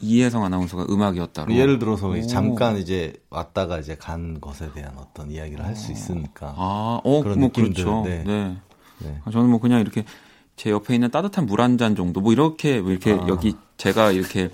[0.00, 1.52] 이혜성 아나운서가 음악이었다로.
[1.54, 2.26] 예를 들어서 오.
[2.26, 6.54] 잠깐 이제 왔다가 이제 간 것에 대한 어떤 이야기를 할 수 있으니까.
[6.56, 8.02] 아, 어, 그런 뭐 느낌들, 그렇죠.
[8.06, 8.22] 네.
[8.24, 8.56] 네.
[9.00, 9.18] 네.
[9.24, 10.04] 아, 저는 뭐 그냥 이렇게
[10.56, 13.26] 제 옆에 있는 따뜻한 물 한 잔 정도 뭐 이렇게 뭐 이렇게 아.
[13.28, 14.50] 여기 제가 이렇게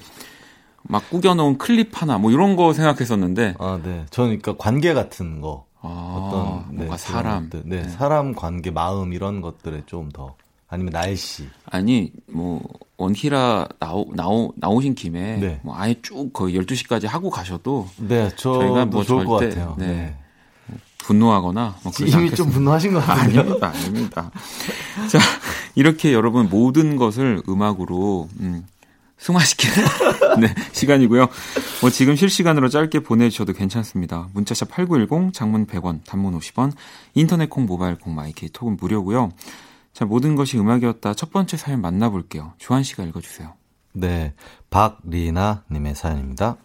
[0.82, 4.04] 막 꾸겨놓은 클립 하나 뭐 이런 거 생각했었는데 아, 네.
[4.10, 5.63] 저는 그러니까 관계 같은 거.
[5.84, 7.62] 아, 어떤 네, 뭔가 그런 사람 것들.
[7.66, 7.88] 네, 네.
[7.88, 10.34] 사람 관계, 마음 이런 것들에 좀 더
[10.74, 11.48] 아니면 날씨.
[11.66, 12.60] 아니 뭐
[12.96, 15.60] 원키라 나오, 나오 나오신 김에 네.
[15.62, 19.76] 뭐 아예 쭉 거의 12시까지 하고 가셔도 네, 저희가 뭐 좋을 것 절대, 같아요.
[19.78, 19.86] 네.
[19.86, 20.16] 네.
[20.98, 22.54] 분노하거나 뭐 이미 좀 않겠습니다.
[22.54, 23.40] 분노하신 것 같은데요.
[23.40, 24.30] 아닙니다, 아닙니다.
[25.10, 25.18] 자,
[25.74, 28.66] 이렇게 여러분 모든 것을 음악으로 음,
[29.24, 29.74] 승화시키는
[30.40, 31.28] 네, 시간이고요.
[31.80, 34.28] 뭐 지금 실시간으로 짧게 보내주셔도 괜찮습니다.
[34.34, 36.72] 문자샵 8910, 장문 100원, 단문 50원,
[37.14, 39.32] 인터넷 콩, 모바일 콩, 마이케이 톡은 무료고요.
[39.94, 41.14] 자, 모든 것이 음악이었다.
[41.14, 42.52] 첫 번째 사연 만나볼게요.
[42.58, 43.54] 조한 씨가 읽어주세요.
[43.94, 44.34] 네.
[44.68, 46.58] 박리나 님의 사연입니다.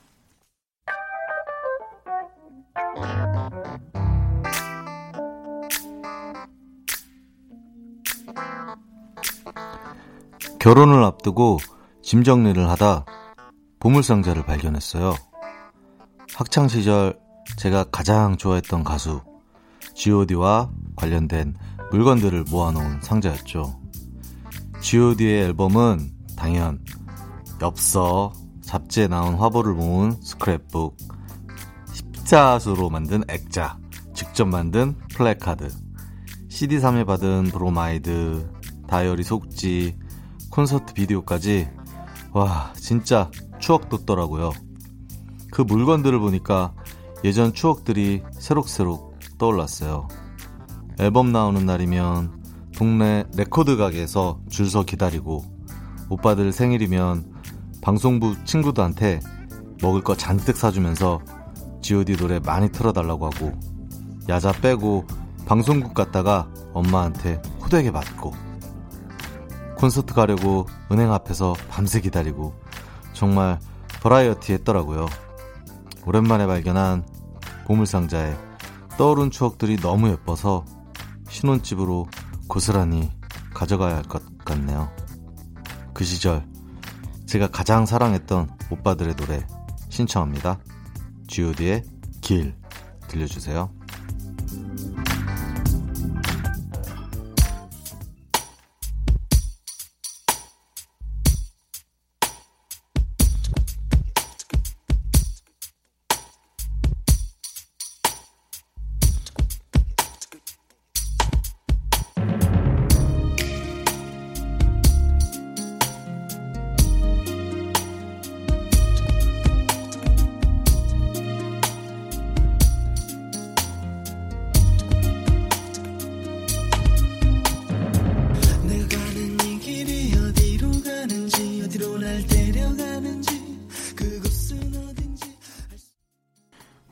[10.59, 11.59] 결혼을 앞두고
[12.01, 13.05] 짐 정리를 하다
[13.79, 15.15] 보물상자를 발견했어요.
[16.33, 17.19] 학창 시절
[17.57, 19.21] 제가 가장 좋아했던 가수
[19.95, 21.55] G.O.D와 관련된
[21.91, 23.79] 물건들을 모아놓은 상자였죠.
[24.81, 26.83] G.O.D의 앨범은 당연
[27.61, 28.31] 엽서,
[28.61, 30.95] 잡지에 나온 화보를 모은 스크랩북,
[31.93, 33.77] 십자수로 만든 액자,
[34.13, 35.69] 직접 만든 플래카드,
[36.47, 38.49] CD 3회 받은 브로마이드,
[38.87, 39.97] 다이어리 속지,
[40.49, 41.78] 콘서트 비디오까지
[42.33, 44.51] 와 진짜 추억 돋더라고요.
[45.51, 46.73] 그 물건들을 보니까
[47.23, 50.07] 예전 추억들이 새록새록 떠올랐어요.
[50.99, 52.39] 앨범 나오는 날이면
[52.77, 55.43] 동네 레코드 가게에서 줄 서 기다리고
[56.09, 57.33] 오빠들 생일이면
[57.81, 59.19] 방송부 친구들한테
[59.81, 61.21] 먹을 거 잔뜩 사주면서
[61.81, 63.53] G.O.D 노래 많이 틀어달라고 하고
[64.27, 65.05] 야자 빼고
[65.45, 68.33] 방송국 갔다가 엄마한테 호되게 맞고
[69.79, 72.53] 콘서트 가려고 은행 앞에서 밤새 기다리고
[73.13, 73.59] 정말
[74.01, 75.07] 버라이어티 했더라고요.
[76.05, 77.07] 오랜만에 발견한
[77.65, 78.35] 보물상자에
[78.97, 80.65] 떠오른 추억들이 너무 예뻐서
[81.29, 82.07] 신혼집으로
[82.49, 83.09] 고스란히
[83.53, 84.89] 가져가야 할 것 같네요.
[85.93, 86.45] 그 시절
[87.25, 89.47] 제가 가장 사랑했던 오빠들의 노래
[89.87, 90.59] 신청합니다.
[91.27, 91.83] G.O.D의
[92.19, 92.53] 길
[93.07, 93.78] 들려주세요.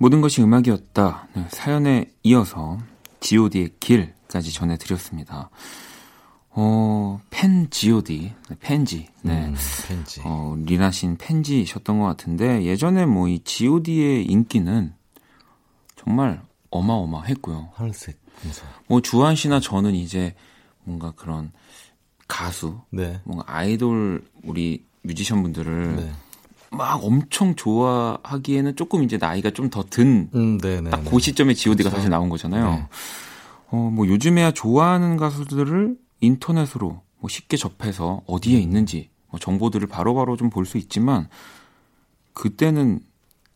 [0.08, 1.28] 모든 것이 음악이었다.
[1.34, 2.78] 네, 사연에 이어서
[3.20, 5.50] G.O.D의 길까지 전해드렸습니다.
[6.52, 9.10] 어, 팬 G.O.D, 네, 팬지.
[9.22, 9.48] 네.
[9.48, 9.56] 음,
[9.86, 10.22] 팬지.
[10.24, 14.94] 어, 리나 씨는 팬지셨던 것 같은데 예전에 뭐 이 G.O.D의 인기는
[15.98, 17.72] 정말 어마어마했고요.
[17.74, 18.64] 하늘색 금서.
[18.88, 20.36] 뭐 주한 씨나 저는 이제
[20.86, 21.52] 뭔가 그런
[22.30, 23.20] 가수, 네.
[23.26, 26.12] 뭔가 아이돌 우리 뮤지션 분들을 네.
[26.72, 30.90] 막 엄청 좋아하기에는 조금 이제 나이가 좀 더든 음, 네네.
[30.90, 32.70] 딱그 시점에 G.O.D가 사실 나온 거잖아요.
[32.72, 32.86] 네.
[33.70, 40.50] 어, 뭐 요즘에야 좋아하는 가수들을 인터넷으로 뭐 쉽게 접해서 어디에 있는지 뭐 정보들을 바로바로 좀
[40.50, 41.28] 볼 수 있지만
[42.34, 43.00] 그때는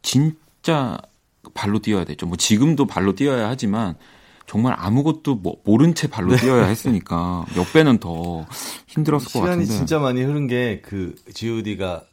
[0.01, 0.97] 진짜
[1.53, 2.25] 발로 뛰어야 됐죠.
[2.27, 3.95] 뭐 지금도 발로 뛰어야 하지만
[4.47, 8.45] 정말 아무것도 뭐 모른 채 발로 뛰어야 했으니까 몇 배는 더
[8.87, 9.73] 힘들었을 것 시간이 같은데.
[9.73, 12.03] 진짜 많이 흐른 게 그 G.O.D가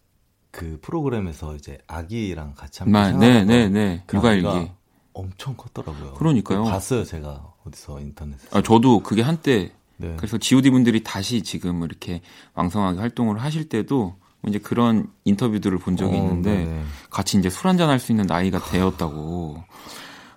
[0.58, 3.74] 그 프로그램에서 이제 아기랑 같이 함께 마- 생활하는 네, 네, 거.
[3.74, 4.02] 네.
[4.06, 4.70] 그 육아일기.
[5.12, 6.14] 엄청 컸더라고요.
[6.14, 6.64] 그러니까요.
[6.64, 7.52] 봤어요, 제가.
[7.64, 8.48] 어디서 인터넷에.
[8.52, 10.14] 아, 저도 그게 한때 네.
[10.16, 12.20] 그래서 G.O.D 분들이 다시 지금 이렇게
[12.54, 14.16] 왕성하게 활동을 하실 때도
[14.48, 16.82] 이제 그런 인터뷰들을 본 적이 어, 있는데 네네.
[17.10, 19.62] 같이 이제 술 한잔 할 수 있는 나이가 되었다고.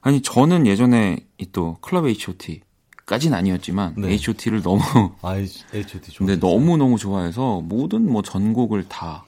[0.02, 4.10] 아니 저는 예전에 이또 클럽 H.O.T.까진 아니었지만 네.
[4.14, 4.82] H.O.T.를 너무
[5.22, 6.12] 아, H.O.T.
[6.12, 6.18] 좋아.
[6.26, 9.26] 근데 너무 너무 좋아해서 모든 뭐 전곡을 다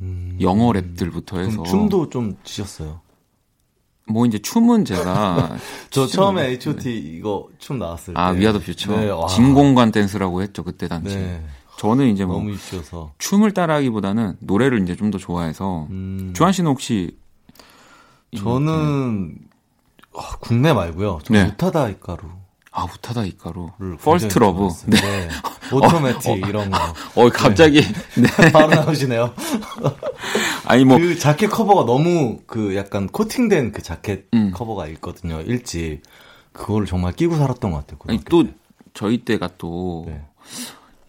[0.00, 0.36] 음.
[0.40, 3.00] 영어 랩들부터 해서 춤도 좀 치셨어요.
[4.08, 5.56] 뭐 이제 춤은 제가
[5.90, 6.52] 저 처음에 못했는데.
[6.52, 6.96] H.O.T.
[7.16, 8.20] 이거 춤 나왔을 때.
[8.20, 9.26] 아 위아더 퓨처 네, 와.
[9.26, 11.16] 진공관 댄스라고 했죠 그때 당시.
[11.16, 11.44] 네.
[11.78, 12.42] 저는 이제 뭐.
[13.18, 16.32] 춤을 따라하기보다는 노래를 이제 좀 더 좋아해서 음.
[16.34, 17.16] 주한 씨는 혹시
[18.36, 19.36] 저는
[20.16, 21.18] 아, 국내 말고요.
[21.24, 21.44] 저 네.
[21.48, 22.22] 우타다 이카루.
[22.76, 24.68] 아 우타다 히카루 를 First Love.
[24.86, 24.98] 네.
[25.72, 26.78] Automatic 이런 거.
[27.14, 28.28] 어 갑자기 네.
[28.52, 29.32] 바로 나오시네요.
[30.66, 34.50] 아니 뭐 그 자켓 커버가 너무 그 약간 코팅된 그 자켓 음.
[34.54, 35.40] 커버가 있거든요.
[35.40, 36.02] 일집.
[36.52, 37.98] 그거를 정말 끼고 살았던 것 같아요.
[38.08, 38.54] 아니 또 때.
[38.92, 40.06] 저희 때가 또 이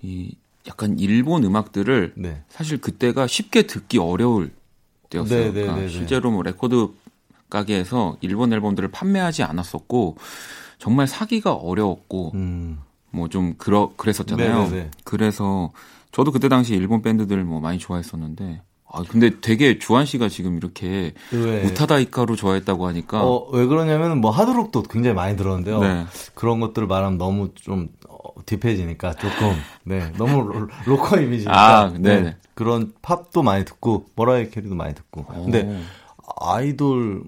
[0.03, 0.31] 네.
[0.69, 2.43] 약간 일본 음악들을 네.
[2.47, 4.53] 사실 그때가 쉽게 듣기 어려울
[5.09, 5.37] 때였어요.
[5.37, 5.89] 네, 네, 그러니까 네, 네.
[5.89, 6.87] 실제로 뭐 레코드
[7.49, 10.17] 가게에서 일본 앨범들을 판매하지 않았었고
[10.77, 12.79] 정말 사기가 어려웠고 음.
[13.11, 14.63] 뭐 좀 그러 그랬었잖아요.
[14.63, 14.91] 네, 네, 네.
[15.03, 15.71] 그래서
[16.11, 21.13] 저도 그때 당시 일본 밴드들 뭐 많이 좋아했었는데 아 근데 되게 주한 씨가 지금 이렇게
[21.31, 21.65] 왜?
[21.65, 25.79] 우타다 히카루 좋아했다고 하니까 어, 왜 그러냐면 뭐 하드록도 굉장히 많이 들었는데요.
[25.81, 26.05] 네.
[26.33, 29.53] 그런 것들을 말하면 너무 좀 어, deep해지니까 조금
[29.83, 32.37] 네 너무 로, 로커 이미지니까 아, 네네.
[32.53, 35.81] 그런 팝도 많이 듣고 머라이 캐리도 많이 듣고 근데
[36.39, 37.23] 아이돌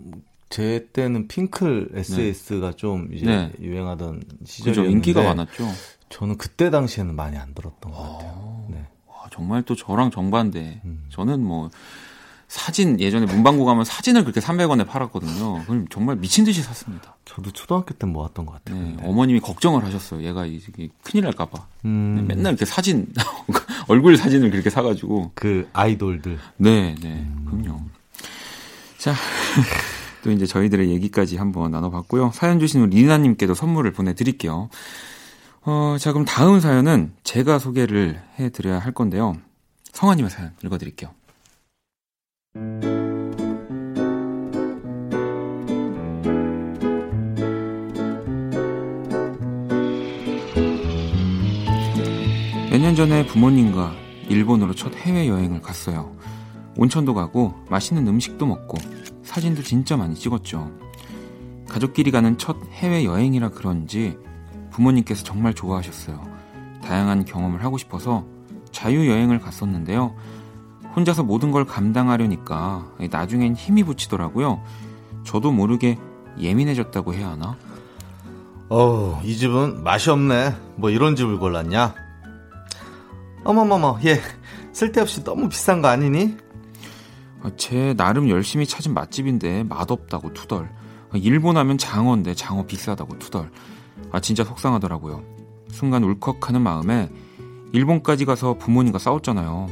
[0.49, 3.51] 제 때는 핑클 SS가 좀 이제 네.
[3.61, 5.67] 유행하던 시절이었는데 인기가 많았죠.
[6.09, 8.65] 저는 그때 당시에는 많이 안 들었던 것 같아요.
[8.69, 8.87] 네.
[9.07, 10.81] 와, 정말 또 저랑 정반대.
[10.85, 11.05] 음.
[11.09, 11.69] 저는 뭐
[12.47, 15.65] 사진 예전에 문방구 가면 사진을 그렇게 300원에 팔았거든요.
[15.65, 17.15] 그럼 정말 미친 듯이 샀습니다.
[17.25, 18.81] 저도 초등학교 때 모았던 것 같아요.
[18.83, 18.97] 네.
[19.03, 20.23] 어머님이 걱정을 하셨어요.
[20.23, 21.67] 얘가 이게 큰일 날까봐.
[21.85, 23.13] 음, 맨날 이렇게 사진
[23.87, 25.33] 얼굴 사진을 그렇게 사가지고.
[25.35, 27.81] 그 아이돌들 네, 네, 그럼요.
[28.97, 29.13] 자.
[30.23, 32.31] 또 이제 저희들의 얘기까지 한번 나눠봤고요.
[32.33, 34.69] 사연 주신 우리 리나님께도 선물을 보내드릴게요.
[35.61, 39.35] 어, 자, 그럼 다음 사연은 제가 소개를 해드려야 할 건데요.
[39.93, 41.09] 성아님의 사연 읽어드릴게요.
[52.71, 53.93] 몇 년 전에 부모님과
[54.29, 56.15] 일본으로 첫 해외여행을 갔어요.
[56.79, 58.77] 온천도 가고 맛있는 음식도 먹고
[59.21, 60.71] 사진도 진짜 많이 찍었죠.
[61.67, 64.17] 가족끼리 가는 첫 해외 여행이라 그런지
[64.71, 66.23] 부모님께서 정말 좋아하셨어요.
[66.81, 68.25] 다양한 경험을 하고 싶어서
[68.71, 70.15] 자유여행을 갔었는데요.
[70.95, 74.63] 혼자서 모든 걸 감당하려니까 나중엔 힘이 붙이더라고요.
[75.25, 75.97] 저도 모르게
[76.39, 77.57] 예민해졌다고 해야 하나?
[78.69, 80.55] 어, 이 집은 맛이 없네.
[80.77, 81.93] 뭐 이런 집을 골랐냐?
[83.43, 84.21] 어머머머, 얘
[84.71, 86.37] 쓸데없이 너무 비싼 거 아니니?
[87.41, 90.69] 아, 제 나름 열심히 찾은 맛집인데 맛없다고 투덜.
[91.11, 93.51] 아, 일본 하면 장어인데 장어 비싸다고 투덜.
[94.11, 95.23] 아 진짜 속상하더라고요.
[95.71, 97.09] 순간 울컥하는 마음에
[97.73, 99.67] 일본까지 가서 부모님과 싸웠잖아요.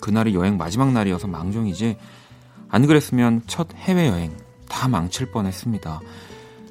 [0.00, 1.96] 그날이 여행 마지막 날이어서 망정이지.
[2.68, 4.36] 안 그랬으면 첫 해외여행
[4.68, 6.00] 다 망칠 뻔했습니다.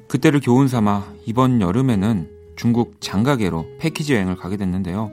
[0.08, 5.12] 그때를 교훈 삼아 이번 여름에는 중국 장가게로 패키지 여행을 가게 됐는데요.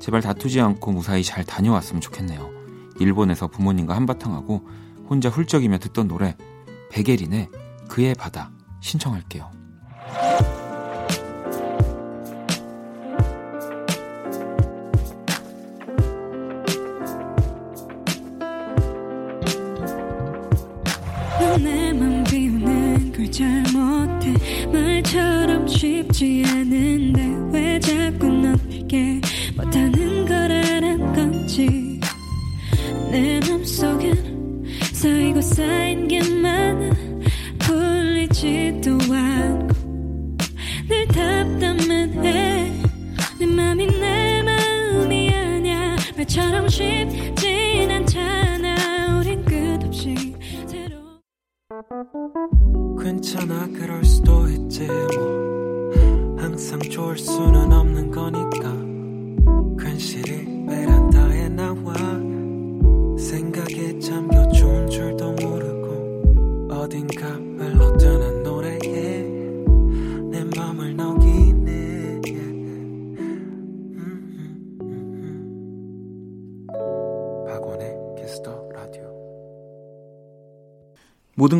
[0.00, 2.57] 제발 다투지 않고 무사히 잘 다녀왔으면 좋겠네요.
[3.00, 4.66] 일본에서 부모님과 한바탕 하고
[5.08, 6.36] 혼자 훌쩍이며 듣던 노래
[6.90, 7.48] 베게린의
[7.88, 9.57] 그의 바다 신청할게요.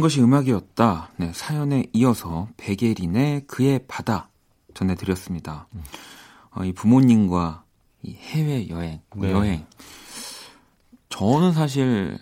[0.08, 1.10] 모든 것이 음악이었다.
[1.18, 4.30] 네, 사연에 이어서 베게린의 그의 바다
[4.74, 5.68] 전해드렸습니다.
[6.50, 7.64] 어, 이 부모님과
[8.02, 9.30] 이 해외 여행, 네.
[9.30, 9.66] 여행.
[11.10, 12.18] 저는 사실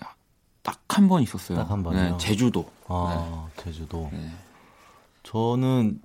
[0.62, 1.58] 딱 한 번 있었어요.
[1.58, 2.02] 딱 한 번이요?
[2.02, 2.68] 네, 제주도.
[2.88, 4.08] 아, 제주도.
[4.12, 4.30] 네.
[5.22, 6.00] 저는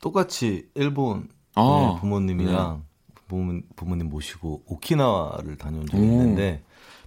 [0.00, 2.84] 똑같이 일본 아, 네, 부모님이랑
[3.28, 6.06] 부모, 부모님 모시고 오키나와를 다녀온 적이 오.
[6.06, 6.62] 있는데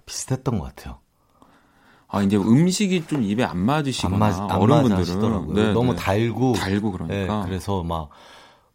[0.06, 0.98] 비슷했던 것 같아요.
[2.14, 5.54] 아 이제 음식이 좀 입에 안 맞으시거나 안 맞, 안 어른 분들은 맞으시더라고요.
[5.54, 5.98] 네, 너무 네.
[5.98, 6.52] 달고.
[6.52, 7.40] 달고 그러니까.
[7.40, 8.10] 네, 그래서 막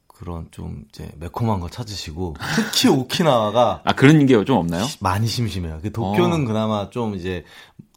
[0.07, 4.85] 그런 좀 이제 매콤한 거 찾으시고 특히 오키나와가 아 그런 게 좀 없나요?
[4.99, 5.79] 많이 심심해요.
[5.81, 6.45] 그 도쿄는 어.
[6.45, 7.45] 그나마 좀 이제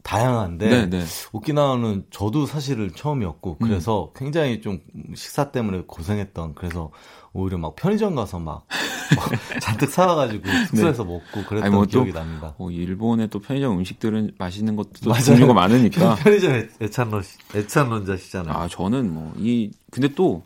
[0.03, 1.03] 다양한데 네, 네.
[1.31, 3.67] 오키나와는 저도 사실은 처음이었고 음.
[3.67, 4.79] 그래서 굉장히 좀
[5.15, 6.91] 식사 때문에 고생했던 그래서
[7.31, 8.67] 오히려 막 편의점 가서 막,
[9.17, 9.29] 막
[9.61, 11.65] 잔뜩 사와가지고 숙소에서 먹고 그랬던 네.
[11.65, 12.53] 아니, 뭐또 기억이 납니다.
[12.57, 15.13] 어, 일본의 또 편의점 음식들은 맛있는 것도.
[15.13, 16.15] 종류가 많으니까.
[16.21, 17.23] 편의점 애찬론
[17.55, 18.53] 애찬론자시잖아요.
[18.55, 20.43] 아 저는 뭐 이 근데 또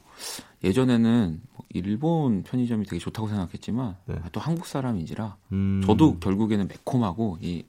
[0.63, 4.15] 예전에는 뭐 일본 편의점이 되게 좋다고 생각했지만 네.
[4.23, 5.81] 아, 또 한국 사람인지라 음.
[5.85, 7.65] 저도 결국에는 매콤하고 이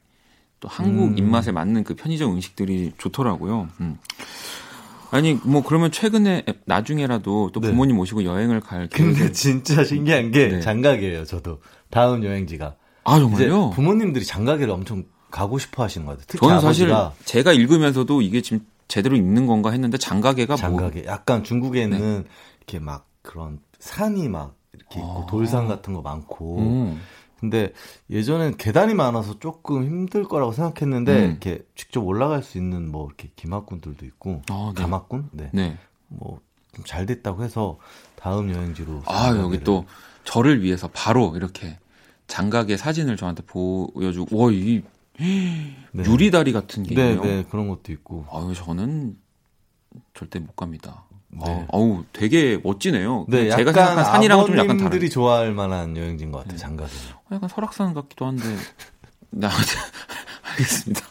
[0.60, 1.18] 또 한국 음.
[1.18, 3.68] 입맛에 맞는 그 편의점 음식들이 좋더라고요.
[3.80, 3.98] 음.
[5.10, 7.70] 아니 뭐 그러면 최근에 나중에라도 또 네.
[7.70, 10.60] 부모님 모시고 여행을 갈 근데 진짜 신기한 게 네.
[10.60, 11.24] 장가게예요.
[11.24, 13.70] 저도 다음 여행지가 아 정말요?
[13.70, 16.26] 부모님들이 장가게를 엄청 가고 싶어 하시는 것 같아요.
[16.28, 16.90] 특히 저는 사실
[17.24, 22.24] 제가 읽으면서도 이게 지금 제대로 읽는 건가 했는데 장가게가 뭐 장가게 약간 중국에는
[22.58, 25.26] 이렇게 막 그런 산이 막 이렇게 있고 아.
[25.26, 27.00] 돌산 같은 거 많고 음.
[27.40, 27.72] 근데
[28.10, 31.30] 예전엔 계단이 많아서 조금 힘들 거라고 생각했는데 음.
[31.30, 34.82] 이렇게 직접 올라갈 수 있는 뭐 이렇게 기막군들도 있고 아, 네.
[34.82, 35.50] 가막군 네.
[35.52, 35.78] 네.
[36.08, 36.40] 뭐
[36.74, 37.78] 좀 잘 됐다고 해서
[38.16, 39.84] 다음 여행지로 아, 여기 또
[40.24, 41.78] 저를 위해서 바로 이렇게
[42.26, 44.82] 장가게 사진을 저한테 보여주고, 와, 이
[45.18, 46.04] 네.
[46.04, 47.22] 유리다리 같은 게 네, 있네요.
[47.22, 49.16] 네 그런 것도 있고 아유, 저는
[50.14, 51.04] 절대 못 갑니다.
[51.30, 51.44] 네.
[51.44, 53.26] 아, 어우, 되게 멋지네요.
[53.28, 55.10] 네, 제가 약간 생각한 산이랑은 좀 약간 다른.
[55.10, 56.52] 좋아할 만한 여행지인 것 같아요.
[56.52, 56.58] 네.
[56.58, 56.92] 장가게.
[57.32, 58.44] 약간 설악산 같기도 한데.
[59.30, 59.50] 나,
[60.52, 61.02] 알겠습니다.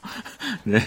[0.64, 0.80] 네.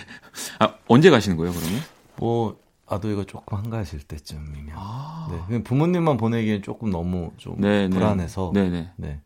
[0.58, 1.80] 아, 언제 가시는 거예요, 그러면?
[2.16, 4.74] 뭐 아도이가 조금 한가하실 때쯤이면.
[4.76, 5.46] 아.
[5.48, 7.90] 네, 부모님만 보내기엔 조금 너무 좀 네, 네.
[7.90, 8.50] 불안해서.
[8.52, 8.90] 네네.
[8.96, 9.20] 네.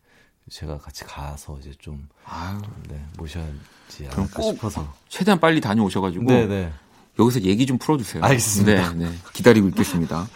[0.51, 4.93] 제가 같이 가서 이제 좀 아유, 네, 모셔야지 않을까 꼭 싶어서.
[5.09, 6.25] 최대한 빨리 다녀오셔가지고.
[6.25, 6.73] 네, 네.
[7.19, 8.23] 여기서 얘기 좀 풀어주세요.
[8.25, 8.93] 알겠습니다.
[8.95, 9.15] 네, 네.
[9.33, 10.29] 기다리고 있겠습니다.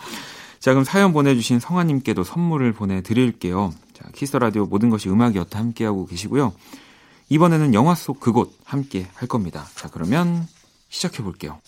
[0.60, 3.72] 자, 그럼 사연 보내주신 성아님께도 선물을 보내드릴게요.
[3.94, 6.52] 자, 키스 라디오 모든 것이 음악이었다 함께하고 계시고요.
[7.28, 9.66] 이번에는 영화 속 그곳 함께 할 겁니다.
[9.74, 10.46] 자, 그러면
[10.88, 11.60] 시작해 볼게요.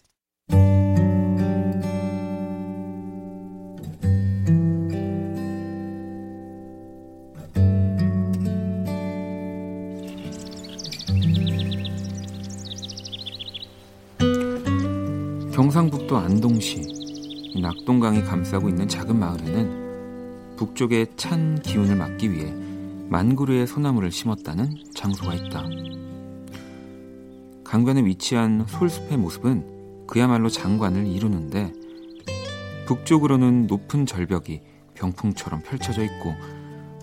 [16.10, 16.82] 경상북도 안동시
[17.54, 22.52] 이 낙동강이 감싸고 있는 작은 마을에는 북쪽의 찬 기운을 막기 위해
[23.08, 25.64] 만 그루의 소나무를 심었다는 장소가 있다.
[27.64, 31.72] 강변에 위치한 솔숲의 모습은 그야말로 장관을 이루는데
[32.86, 34.60] 북쪽으로는 높은 절벽이
[34.94, 36.34] 병풍처럼 펼쳐져 있고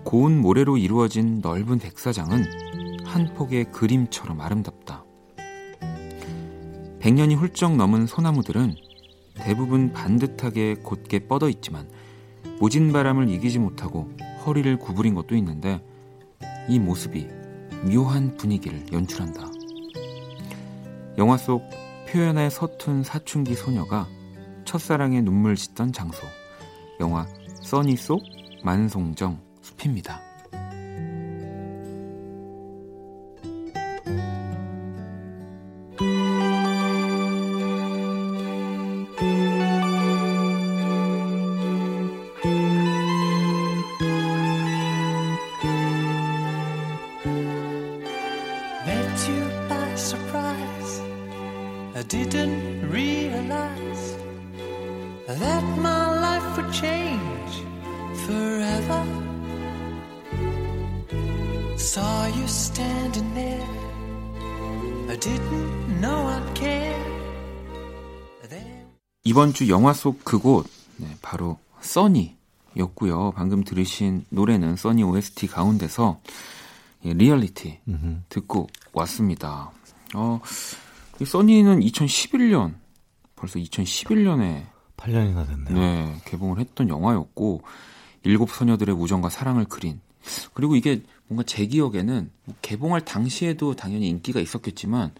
[0.03, 5.05] 고운 모래로 이루어진 넓은 백사장은 한 폭의 그림처럼 아름답다.
[6.99, 8.86] 100년이 훌쩍 넘은 소나무들은
[9.39, 11.87] 대부분 반듯하게 곧게 뻗어 있지만
[12.59, 14.09] 모진 바람을 이기지 못하고
[14.45, 15.81] 허리를 구부린 것도 있는데
[16.67, 17.27] 이 모습이
[17.91, 19.47] 묘한 분위기를 연출한다.
[21.17, 21.63] 영화 속
[22.09, 24.07] 표현에 서툰 사춘기 소녀가
[24.65, 26.25] 첫사랑의 눈물 짓던 장소.
[26.99, 27.25] 영화
[27.61, 28.21] 써니 속
[28.63, 30.26] 만송정 숲입니다.
[61.77, 63.63] Saw you standing there.
[65.09, 67.05] I didn't know I'd care.
[68.49, 68.87] Then
[69.23, 70.65] 이번 주 영화 속 그곳
[70.97, 73.33] 네, 바로 써니였고요.
[73.35, 76.19] 방금 들으신 노래는 써니 OST 가운데서
[77.05, 78.21] 예, 리얼리티 음흠.
[78.29, 79.71] 듣고 왔습니다.
[80.15, 80.41] 어,
[81.21, 82.73] 이 써니는 2011년
[83.35, 84.65] 벌써 2011년에
[84.97, 85.75] 8년이나 됐네요.
[85.79, 87.61] 네, 개봉을 했던 영화였고
[88.23, 90.01] 일곱 소녀들의 우정과 사랑을 그린
[90.53, 95.11] 그리고 이게 뭔가 제 기억에는 뭐 개봉할 당시에도 당연히 인기가 있었겠지만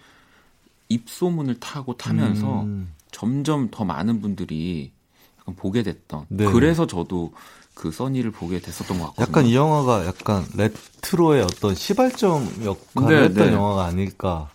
[0.89, 2.93] 입소문을 타고 타면서 음.
[3.12, 4.91] 점점 더 많은 분들이
[5.39, 6.45] 약간 보게 됐던 네.
[6.51, 7.34] 그래서 저도
[7.74, 9.28] 그 써니를 보게 됐었던 것 같거든요.
[9.28, 13.53] 약간 이 영화가 약간 레트로의 어떤 시발점 역할을 네, 했던 네.
[13.53, 14.49] 영화가 아닐까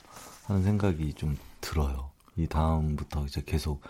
[0.46, 2.10] 하는 생각이 좀 들어요.
[2.36, 3.80] 이 다음부터 이제 계속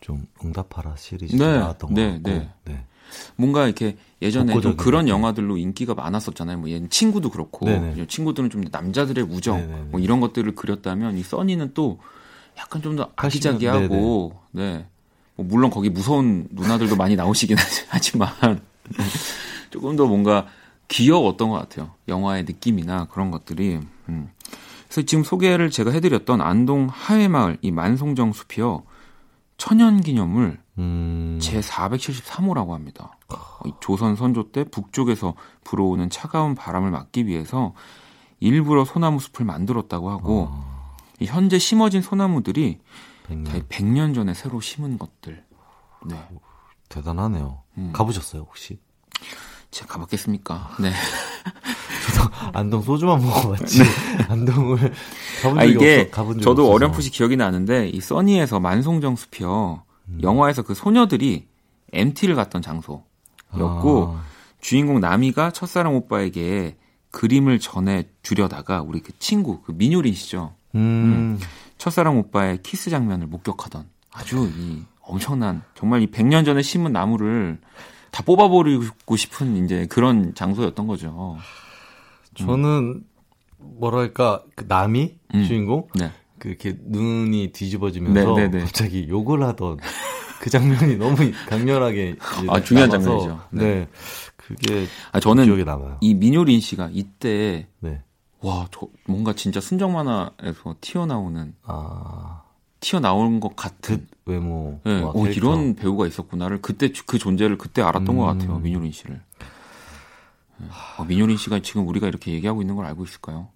[0.00, 2.50] 좀 응답하라 시리즈 네, 나왔던 네, 것 같고.
[2.64, 2.84] 네.
[3.08, 3.32] 네.
[3.36, 5.08] 뭔가 이렇게 예전에 좀 그런.
[5.08, 6.58] 영화들로 인기가 많았었잖아요.
[6.58, 8.06] 뭐 얘는 친구도 그렇고 네네.
[8.08, 9.82] 친구들은 좀 남자들의 우정 네네네.
[9.90, 11.98] 뭐 이런 것들을 그렸다면 이 써니는 또
[12.58, 14.86] 약간 좀더 80년 아기자기하고 네.
[15.36, 17.56] 뭐 물론 거기 무서운 누나들도 많이 나오시긴
[17.88, 18.28] 하지만
[19.70, 20.46] 조금 더 뭔가
[20.88, 21.92] 귀여웠던 것 같아요.
[22.08, 23.78] 영화의 느낌이나 그런 것들이.
[24.08, 24.30] 음.
[24.88, 28.82] 그래서 지금 소개를 제가 해드렸던 안동 하회마을 이 만송정 숲이요.
[29.58, 33.12] 천연기념물 음, 제 473호라고 합니다.
[33.66, 37.74] 이 조선 선조 때 북쪽에서 불어오는 차가운 바람을 막기 위해서
[38.40, 40.50] 일부러 소나무 숲을 만들었다고 하고
[41.18, 42.78] 이 현재 심어진 소나무들이
[43.26, 43.68] 다 100년.
[43.68, 45.44] 100년 전에 새로 심은 것들.
[46.06, 46.28] 네.
[46.88, 47.62] 대단하네요.
[47.76, 47.90] 음.
[47.92, 48.78] 가보셨어요 혹시?
[49.70, 50.76] 제가 가봤겠습니까?
[50.80, 50.92] 네.
[52.54, 53.82] 안동 소주만 먹어봤지.
[54.30, 54.92] 안동을
[55.42, 56.10] 가본 아, 적이 이게 없어.
[56.10, 56.74] 가본 적이 저도 없어서.
[56.74, 59.82] 어렴풋이 기억이 나는데 이 써니에서 만송정 숲이요.
[60.08, 60.18] 음.
[60.22, 61.46] 영화에서 그 소녀들이
[61.92, 63.04] MT를 갔던 장소였고
[63.52, 64.24] 아,
[64.60, 66.76] 주인공 나미가 첫사랑 오빠에게
[67.10, 70.54] 그림을 전해 주려다가 우리 그 친구 그 민효린 씨죠.
[70.74, 71.38] 음,
[71.78, 77.58] 첫사랑 오빠의 키스 장면을 목격하던 아주 이 엄청난 정말 이 100년 전에 심은 나무를
[78.10, 81.38] 다 뽑아버리고 싶은 이제 그런 장소였던 거죠.
[82.34, 83.04] 저는
[83.56, 85.44] 뭐랄까 그 남이 음.
[85.44, 86.12] 주인공 네.
[86.38, 88.64] 그렇게 눈이 뒤집어지면서 네, 네, 네.
[88.64, 89.78] 갑자기 욕을 하던
[90.40, 91.16] 그 장면이 너무
[91.48, 92.16] 강렬하게
[92.48, 93.40] 아, 중요한 남아서 장면이죠.
[93.50, 93.62] 네.
[93.62, 93.88] 네.
[94.36, 95.98] 그게 아 저는 기억에 남아요.
[96.00, 98.02] 이 민효린 씨가 이때 네.
[98.40, 102.42] 와, 저 뭔가 진짜 순정 만화에서 튀어나오는 아,
[102.80, 104.80] 튀어나온 것 같은 그 외모.
[104.84, 105.38] 네, 와, 어, 캐릭터.
[105.38, 108.38] 이런 배우가 있었구나를 그때 그 존재를 그때 알았던 것 음.
[108.38, 109.20] 같아요 민효린 씨를.
[110.58, 110.66] 네.
[110.98, 113.48] 어, 민효린 씨가 지금 우리가 이렇게 얘기하고 있는 걸 알고 있을까요?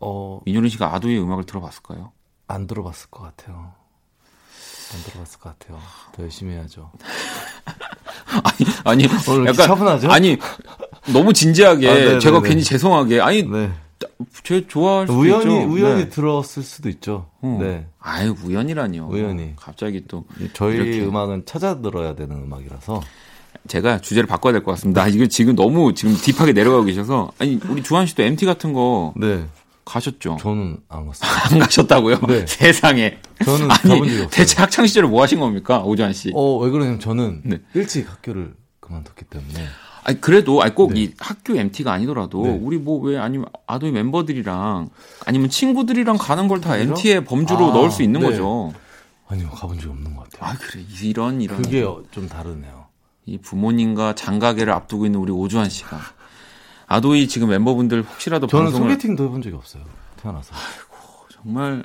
[0.00, 2.12] 어, 민효린 씨가 아두의 음악을 들어봤을까요?
[2.48, 3.72] 안 들어봤을 것 같아요.
[4.94, 5.78] 안 들어봤을 것 같아요.
[6.14, 6.90] 더 열심히 해야죠.
[8.84, 10.10] 아니, 아니 오늘 왜 이렇게 차분하죠?
[10.10, 10.36] 아니
[11.12, 12.18] 너무 진지하게 아, 네네네.
[12.20, 13.70] 제가 괜히 죄송하게 아니 네.
[14.44, 15.68] 제 좋아할 수도 우연히 있죠.
[15.70, 16.08] 우연히 네.
[16.08, 17.26] 들었을 수도 있죠.
[17.40, 17.58] 어.
[17.60, 17.86] 네.
[18.00, 19.08] 아유 우연이라니요.
[19.10, 19.54] 우연히.
[19.56, 20.24] 갑자기 또
[20.54, 21.00] 저희 이렇게.
[21.04, 23.02] 음악은 찾아 들어야 되는 음악이라서.
[23.66, 25.02] 제가 주제를 바꿔야 될 것 같습니다.
[25.02, 29.12] 아, 이거 지금 너무 지금 딥하게 내려가고 계셔서 아니 우리 주한 씨도 MT 같은 거
[29.16, 29.46] 네.
[29.88, 30.36] 가셨죠?
[30.40, 31.30] 저는 안 갔어요.
[31.52, 32.18] 안 가셨다고요?
[32.28, 32.46] 네.
[32.46, 33.18] 세상에.
[33.44, 34.28] 저는 아니 가본 적이 없어요.
[34.30, 36.30] 대체 학창 시절에 뭐 하신 겁니까 오주환 씨?
[36.34, 37.58] 어, 왜 그러냐면 저는 네.
[37.74, 39.66] 일찍 학교를 그만뒀기 때문에.
[40.04, 41.00] 아니 그래도 아니 꼭 네.
[41.02, 42.58] 이 학교 MT가 아니더라도 네.
[42.62, 44.88] 우리 뭐 왜 아니면 아도이 멤버들이랑
[45.26, 46.76] 아니면 친구들이랑 가는 걸 다?
[46.76, 48.26] MT의 범주로 아, 넣을 수 있는 네.
[48.26, 48.72] 거죠.
[49.26, 50.50] 아니요, 가본 적이 없는 것 같아요.
[50.50, 52.86] 아 그래 이런 이런 그게 어, 좀 다르네요.
[53.26, 55.98] 이 부모님과 장가계를 앞두고 있는 우리 오주환 씨가
[56.88, 59.82] 아도이 지금 멤버분들 혹시라도 저는 방송을 소개팅도 해본 적이 없어요.
[60.20, 60.54] 태어나서.
[61.32, 61.84] 정말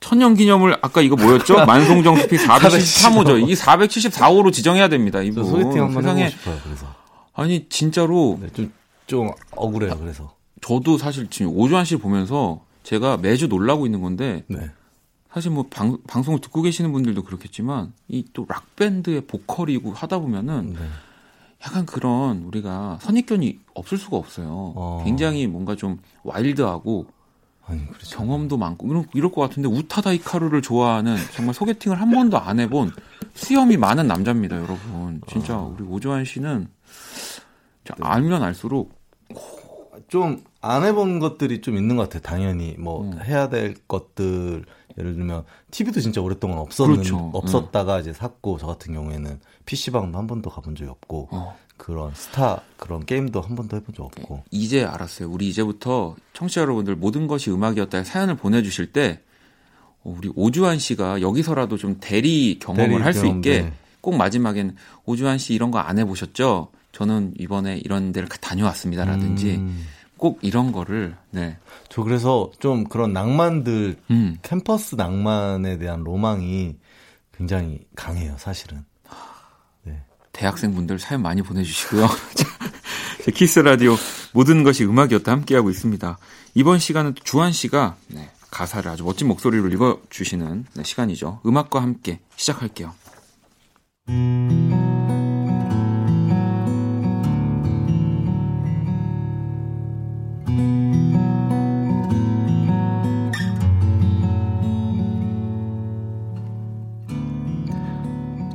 [0.00, 1.64] 천년 기념을 아까 이거 뭐였죠?
[1.66, 3.48] 만송정 숲이 473호죠.
[3.48, 5.18] 이 474호로 지정해야 됩니다.
[5.20, 6.58] 저 이분 소개팅 한번 세상에 해보고 싶어요.
[6.64, 6.94] 그래서.
[7.34, 8.72] 아니 진짜로 네, 좀,
[9.06, 9.96] 좀 억울해요.
[9.98, 10.34] 그래서.
[10.62, 14.70] 저도 사실 지금 오주환 씨를 보면서 제가 매주 놀라고 있는 건데 네.
[15.32, 20.74] 사실 뭐 방, 방송을 듣고 계시는 분들도 그렇겠지만 이 또 락 밴드의 보컬이고 하다 보면은
[20.74, 20.78] 네.
[21.66, 24.72] 약간 그런 우리가 선입견이 없을 수가 없어요.
[24.76, 25.02] 어.
[25.04, 27.06] 굉장히 뭔가 좀 와일드하고
[27.66, 28.18] 아니, 그렇죠.
[28.18, 32.92] 경험도 많고 이럴, 이럴 것 같은데 우타다 히카루를 좋아하는 정말 소개팅을 한 번도 안 해본
[33.32, 35.22] 수염이 많은 남자입니다, 여러분.
[35.26, 36.68] 진짜 우리 오조환 씨는
[37.84, 38.92] 진짜 알면 알수록
[40.08, 42.22] 좀 안 해본 것들이 좀 있는 것 같아요.
[42.22, 43.20] 당연히 뭐 음.
[43.22, 44.64] 해야 될 것들
[44.98, 47.30] 예를 들면 TV도 진짜 오랫동안 없었는 그렇죠.
[47.34, 52.60] 없었다가 이제 샀고 저 같은 경우에는 PC방도 한 번도 가본 적이 없고 어, 그런 스타
[52.76, 55.28] 그런 게임도 한 번도 해본 적 없고 이제 알았어요.
[55.30, 59.20] 우리 이제부터 청취자 여러분들 모든 것이 음악이었다의 사연을 보내 주실 때
[60.04, 63.72] 어, 우리 오주환 씨가 여기서라도 좀 대리 경험을 할 수 있게 네.
[64.00, 64.76] 꼭 마지막엔
[65.06, 66.68] 오주환 씨 이런 거 안 해보셨죠?
[66.92, 69.84] 저는 이번에 이런 데를 다녀왔습니다라든지 음,
[70.24, 71.58] 꼭 이런 거를 네.
[71.90, 74.38] 저 그래서 좀 그런 낭만들 음.
[74.40, 76.76] 캠퍼스 낭만에 대한 로망이
[77.36, 78.86] 굉장히 강해요, 사실은.
[80.32, 82.08] 대학생분들 사연 많이 보내주시고요.
[82.34, 83.96] 자, Kiss the Radio
[84.32, 86.18] 모든 것이 음악이었다 함께하고 있습니다.
[86.54, 91.42] 이번 시간은 또 주한 씨가 네, 가사를 아주 멋진 목소리로 읽어주시는 네, 시간이죠.
[91.44, 92.94] 음악과 함께 시작할게요.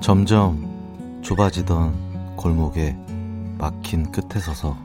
[0.10, 2.98] 점점 좁아지던 골목에
[3.60, 4.76] 막힌 끝에 서서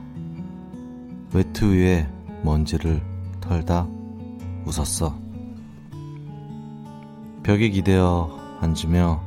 [1.33, 2.07] 외투 위에
[2.43, 3.01] 먼지를
[3.41, 3.87] 털다
[4.67, 5.17] 웃었어.
[7.41, 8.29] 벽에 기대어
[8.61, 9.19] 앉으며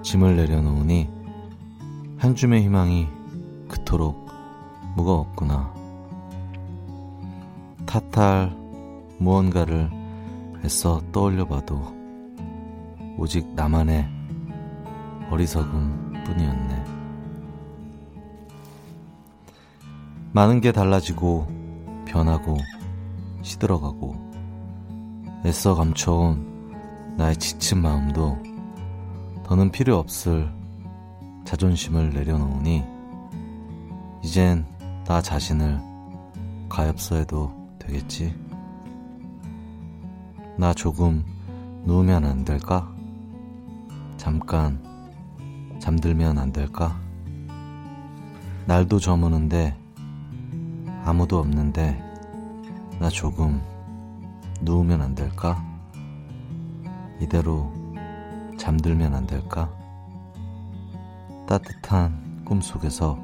[0.00, 1.10] 짐을 내려놓으니
[2.16, 3.06] 한 줌의 희망이
[3.68, 4.30] 그토록
[4.96, 5.74] 무거웠구나.
[7.84, 8.56] 탓할
[9.18, 9.90] 무언가를
[10.64, 11.82] 애써 떠올려 봐도
[13.18, 14.11] 오직 나만의
[15.32, 16.84] 어리석음 뿐이었네.
[20.32, 21.46] 많은 게 달라지고
[22.06, 22.58] 변하고
[23.40, 24.14] 시들어가고
[25.46, 28.36] 애써 감춰온 나의 지친 마음도
[29.44, 30.52] 더는 필요 없을
[31.46, 32.84] 자존심을 내려놓으니
[34.22, 34.66] 이젠
[35.06, 35.80] 나 자신을
[36.68, 38.38] 가엾어해도 되겠지.
[40.58, 41.24] 나 조금
[41.86, 42.94] 누우면 안 될까?
[44.18, 44.91] 잠깐
[45.82, 46.96] 잠들면 안 될까?
[48.66, 49.76] 날도 저무는데
[51.04, 52.00] 아무도 없는데
[53.00, 53.60] 나 조금
[54.60, 55.60] 누우면 안 될까?
[57.18, 57.72] 이대로
[58.58, 59.68] 잠들면 안 될까?
[61.48, 63.18] 따뜻한 꿈 속에서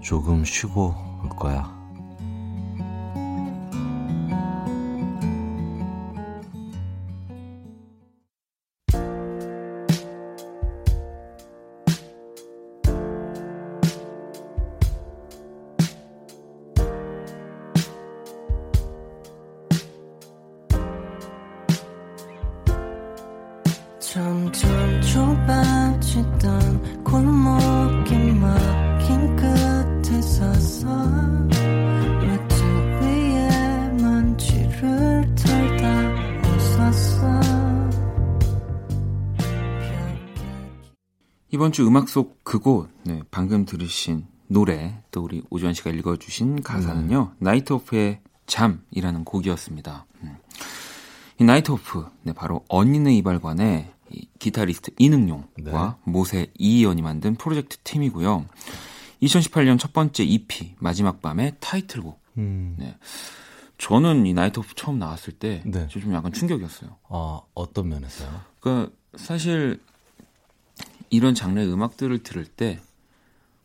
[0.00, 1.71] 조금 쉬고 올 거야.
[41.62, 47.34] 이번 주 음악 속 그곳, 네, 방금 들으신 노래, 또 우리 오주환 씨가 읽어주신 가사는요,
[47.38, 50.06] Night Off의 잠이라는 곡이었습니다.
[50.24, 50.36] 음.
[51.38, 58.44] 이 Night Off, 네, 바로 언니네 이발관의 이 기타리스트 이능룡과 모세 이이언이 만든 프로젝트 팀이고요.
[59.22, 62.20] 2018년 첫 번째 EP, 마지막 밤의 타이틀곡.
[62.38, 62.74] 음.
[62.76, 62.96] 네.
[63.78, 65.86] 저는 이 Night Off 처음 나왔을 때, 네.
[65.86, 66.96] 좀 약간 충격이었어요.
[67.08, 68.40] 아, 어떤 면에서요?
[68.58, 69.78] 그러니까 사실
[71.12, 72.80] 이런 장르의 음악들을 들을 때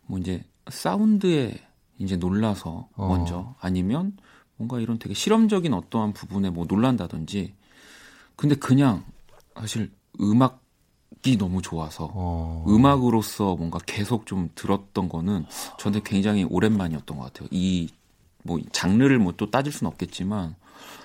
[0.10, 1.60] 뭐 이제 사운드에
[2.00, 3.08] 이제 놀라서 어.
[3.08, 4.16] 먼저 아니면
[4.56, 7.54] 뭔가 이런 되게 실험적인 어떠한 부분에 뭐 놀란다든지
[8.38, 9.04] 근데 그냥
[9.60, 9.92] 사실
[10.22, 12.64] 음악이 너무 좋아서 어.
[12.70, 15.46] 음악으로서 뭔가 계속 좀 들었던 거는
[15.78, 17.48] 저한테 굉장히 오랜만이었던 것 같아요.
[17.52, 17.90] 이
[18.44, 20.56] 뭐 장르를 뭐 또 따질 수는 없겠지만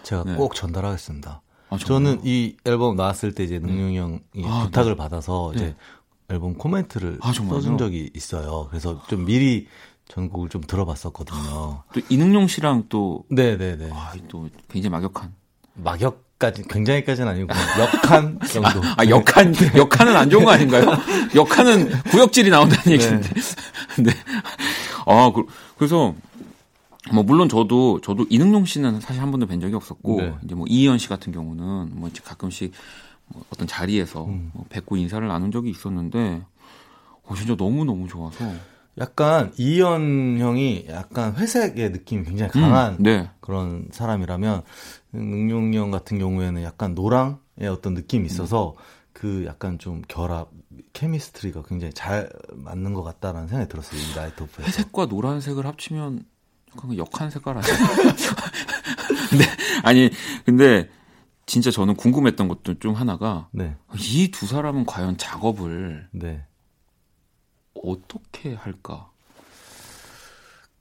[0.05, 0.37] 제가 네.
[0.37, 1.43] 꼭 전달하겠습니다.
[1.71, 1.77] 아?
[1.77, 5.57] 저는 이 앨범 나왔을 때 이제 능용이 형이 아, 부탁을 받아서 네.
[5.57, 5.77] 이제
[6.29, 7.33] 앨범 코멘트를 아?
[7.33, 8.67] 써준 적이 있어요.
[8.71, 9.67] 그래서 좀 미리
[10.09, 11.83] 전곡을 좀 들어봤었거든요.
[11.93, 13.91] 또 이능용 씨랑 또 네네네.
[13.93, 15.33] 아, 또 굉장히 막역한
[15.75, 18.81] 막역까지 굉장히까지는 아니고 역한 정도.
[18.97, 20.85] 아, 역한, 역한은 안 좋은 거 아닌가요?
[21.35, 23.29] 역한은 구역질이 나온다는 얘기인데.
[24.01, 24.13] 네.
[25.07, 25.47] 아, 그,
[25.79, 26.15] 래서
[27.13, 30.35] 뭐, 물론 저도, 저도 이능용 씨는 사실 한 번도 뵌 적이 없었고, 네.
[30.45, 32.79] 이제 뭐, 이희연 씨 같은 경우는 뭐, 이제 가끔씩 뭐
[33.53, 34.51] 어떤 자리에서 음.
[34.55, 36.43] 뭐 뵙고 인사를 나눈 적이 있었는데,
[37.25, 38.45] 어, 진짜 너무 너무 좋아서.
[38.99, 43.31] 약간 이현 형이 약간 회색의 느낌이 굉장히 강한 음, 네.
[43.41, 44.63] 그런 사람이라면
[45.13, 48.75] 능용 형 같은 경우에는 약간 노랑의 어떤 느낌이 있어서
[49.15, 50.51] 그 약간 좀 결합
[50.93, 56.27] 케미스트리가 굉장히 잘 맞는 것 같다라는 생각이 들었어요 이 나이트 오프에서 회색과 노란색을 합치면
[56.77, 57.77] 약간 그 역한 색깔 아니에요?
[59.31, 59.45] 근데,
[59.85, 60.11] 아니,
[60.45, 60.89] 근데,
[61.53, 66.47] 진짜 저는 궁금했던 것도 중 하나가, 네, 이두 사람은 과연 작업을 네.
[67.75, 69.11] 어떻게 할까?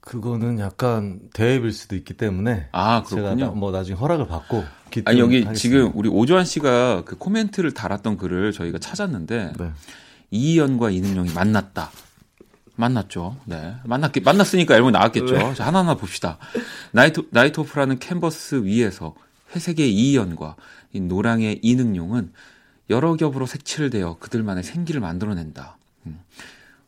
[0.00, 3.44] 그거는 약간 대회일 수도 있기 때문에 아, 제가 그렇군요.
[3.44, 4.64] 나- 뭐 나중에 허락을 받고
[5.04, 5.52] 아니, 여기 하겠습니다.
[5.52, 9.72] 지금 우리 오조환 씨가 그 코멘트를 달았던 글을 저희가 찾았는데, 네.
[10.30, 11.90] 이희연과 이능용이 만났다.
[12.76, 13.36] 만났죠.
[13.44, 13.74] 네.
[13.84, 15.34] 만났기, 만났으니까 앨범이 나왔겠죠.
[15.36, 15.54] 네.
[15.54, 16.38] 자, 하나하나 봅시다.
[16.92, 19.14] Night, Night Off라는 캔버스 위에서
[19.54, 20.56] 회색의 이이언과
[20.92, 22.32] 이 노랑의 이능룡은
[22.90, 25.78] 여러 겹으로 색칠되어 그들만의 생기를 만들어낸다.
[26.06, 26.20] 음.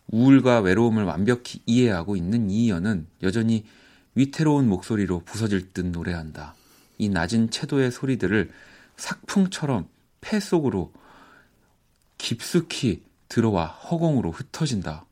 [0.08, 3.64] 우울과 외로움을 완벽히 이해하고 있는 이이언은 여전히
[4.14, 6.54] 위태로운 목소리로 부서질 듯 노래한다.
[6.98, 8.50] 이 낮은 채도의 소리들을
[8.96, 9.88] 삭풍처럼
[10.20, 10.92] 폐 속으로
[12.18, 15.04] 깊숙이 들어와 허공으로 흩어진다.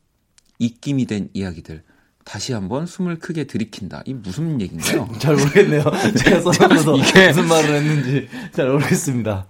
[0.58, 1.82] 입김이 된 이야기들.
[2.24, 4.02] 다시 한번 숨을 크게 들이킨다.
[4.06, 5.08] 이 무슨 얘기인가요?
[5.18, 5.82] 잘 모르겠네요.
[6.18, 9.46] 제가 써놓고서 이게- 무슨 말을 했는지 잘 모르겠습니다.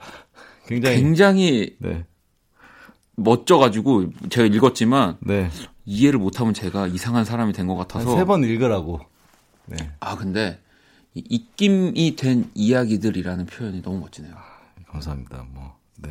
[0.67, 2.05] 굉장히 굉장히 네,
[3.17, 5.51] 멋져가지고 제가 읽었지만 네.
[5.85, 9.01] 이해를 못하면 제가 이상한 사람이 된 것 같아서 세 번 읽으라고.
[9.67, 9.77] 네.
[10.01, 10.61] 아 근데
[11.15, 14.33] 이 입김이 된 이야기들이라는 표현이 너무 멋지네요.
[14.89, 15.45] 감사합니다.
[15.53, 16.11] 뭐, 네.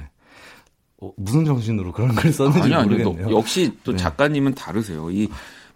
[1.02, 2.90] 어, 무슨 정신으로 그런 걸 썼는지 아니요, 아니요.
[3.06, 3.30] 모르겠네요.
[3.30, 3.98] 또 역시 또 네.
[3.98, 5.10] 작가님은 다르세요.
[5.12, 5.28] 이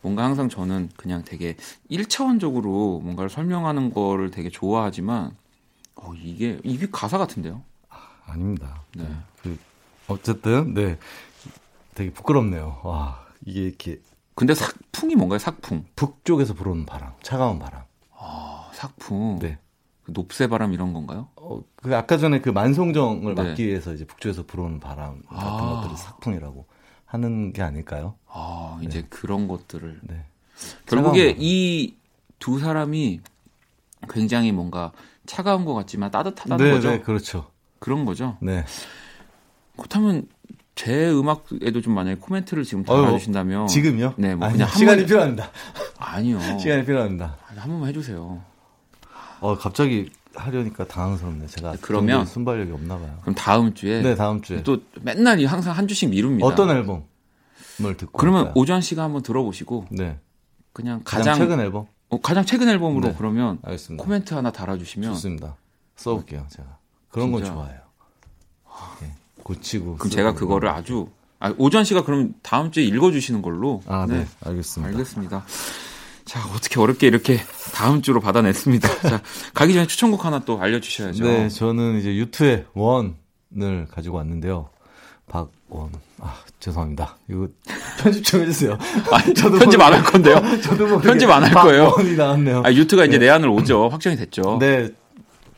[0.06, 1.56] 뭔가 항상 저는 그냥 되게
[1.90, 5.36] 1차원적으로 뭔가를 설명하는 거를 되게 좋아하지만
[5.96, 7.64] 어, 이게 입이 가사 같은데요.
[7.90, 8.84] 아 닙니다.
[8.96, 9.08] 네.
[9.42, 9.58] 그
[10.08, 11.00] 어쨌든 네.
[11.96, 12.82] 되게 부끄럽네요.
[12.84, 14.00] 와, 이게 이렇게
[14.36, 15.40] 근데 삭풍이 뭔가요?
[15.40, 15.86] 삭풍.
[15.96, 17.82] 북쪽에서 불어오는 바람, 차가운 바람.
[18.16, 19.40] 아, 삭풍.
[19.40, 19.58] 네.
[20.04, 21.30] 그 높새 바람 이런 건가요?
[21.36, 23.44] 어, 그 아까 전에 그 만송정을 네.
[23.44, 25.82] 막기 위해서 이제 북쪽에서 불어오는 바람 같은 아.
[25.82, 26.68] 것들을 삭풍이라고
[27.06, 28.16] 하는 게 아닐까요?
[28.28, 30.24] 아, 이제 그런 것들을 네.
[30.86, 31.96] 결국에 이
[32.38, 33.22] 두 사람이
[34.10, 34.92] 굉장히 뭔가
[35.26, 36.92] 차가운 것 같지만 따뜻하다는 네, 거죠.
[36.92, 37.50] 네, 그렇죠.
[37.80, 38.38] 그런 거죠.
[38.42, 38.64] 네.
[39.78, 40.28] 그렇다면
[40.76, 44.14] 제 음악에도 좀 만약에 코멘트를 지금 달아주신다면 지금요?
[44.18, 45.50] 네, 뭐 아니요, 그냥 한 시간이 번- 필요합니다.
[45.98, 46.40] 아니요.
[46.60, 47.38] 시간이 필요합니다.
[47.48, 48.42] 아니, 한 번만 해주세요.
[49.40, 51.48] 어, 갑자기 하려니까 당황스럽네.
[51.48, 53.18] 제가 그 그러면- 순발력이 없나 봐요.
[53.22, 54.64] 그럼 다음 주에 네, 다음 주에.
[54.64, 56.46] 또 맨날 이 항상 한 주씩 미룹니다.
[56.46, 57.04] 어떤 앨범을
[57.98, 58.54] 듣고 그러면 할까요?
[58.56, 60.20] 오주환 씨가 한번 들어보시고 네.
[60.74, 61.86] 그냥 가장, 가장 최근 앨범?
[62.10, 63.16] 어, 가장 최근 앨범으로 네.
[63.18, 64.04] 그러면 알겠습니다.
[64.04, 65.56] 코멘트 하나 달아주시면 좋습니다.
[65.96, 66.78] 써볼게요, 제가.
[67.10, 67.54] 그런 건 진짜.
[67.54, 67.80] 좋아해요.
[69.02, 69.14] 네,
[69.44, 69.96] 고치고.
[69.98, 70.70] 그럼 제가 그거를.
[70.70, 71.08] 아주
[71.40, 74.26] 아, 오주환 씨가 그럼 다음 주에 읽어주시는 걸로 아, 네.
[74.46, 74.90] 알겠습니다.
[74.92, 75.46] 알겠습니다.
[76.26, 77.40] 자, 어떻게 어렵게 이렇게
[77.74, 79.02] 다음 주로 받아냈습니다.
[79.08, 79.22] 자,
[79.54, 81.24] 가기 전에 추천곡 하나 또 알려주셔야죠.
[81.24, 84.70] 네, 저는 이제 유투의 원을 가지고 왔는데요.
[85.28, 85.92] 박원.
[86.20, 87.18] 아, 죄송합니다.
[87.30, 87.48] 이거
[88.02, 88.78] 편집 좀 해주세요.
[89.12, 90.36] 아니, 저도 편집 안 할 건데요.
[90.62, 91.86] 저도 편집 안 할 거예요.
[91.86, 92.64] 박원이 나왔네요.
[92.66, 93.90] 아, 유튜가 이제 내한을 오죠.
[93.90, 94.58] 확정이 됐죠.
[94.60, 94.90] 네,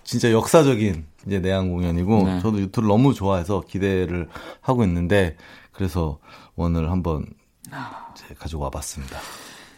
[0.04, 2.40] 진짜 역사적인 이제 내한 공연이고 네.
[2.42, 4.28] 저도 유튜를 너무 좋아해서 기대를
[4.62, 5.36] 하고 있는데
[5.74, 6.20] 그래서
[6.56, 7.26] 원을 한번
[8.16, 9.18] 이제 가지고 와봤습니다.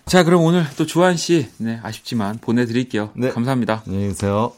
[0.10, 3.12] 자, 그럼 오늘 또 주한 씨, 네, 아쉽지만 보내드릴게요.
[3.16, 3.30] 네.
[3.30, 3.84] 감사합니다.
[3.86, 4.53] 안녕히 계세요.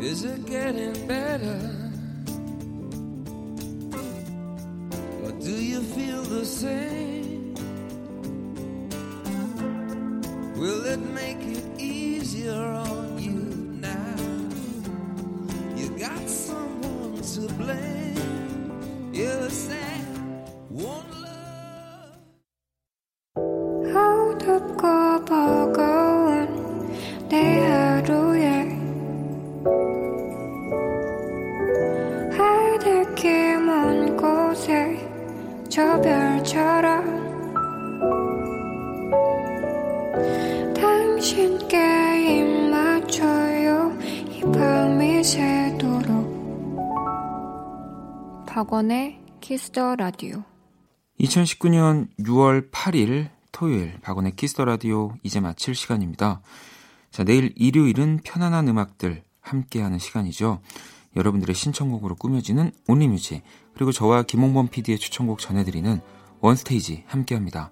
[0.00, 1.60] Is it getting better?
[5.22, 7.03] Or do you feel the same?
[48.74, 50.42] 박원의 Kiss the Radio
[51.20, 56.40] 2019년 6월 8일 토요일 박원의 Kiss the Radio 이제 마칠 시간입니다.
[57.12, 60.60] 자, 내일 일요일은 편안한 음악들 함께하는 시간이죠.
[61.14, 63.44] 여러분들의 신청곡으로 꾸며지는 Only Music
[63.74, 66.00] 그리고 저와 김홍범 PD의 추천곡 전해드리는
[66.40, 67.70] One Stage 함께합니다.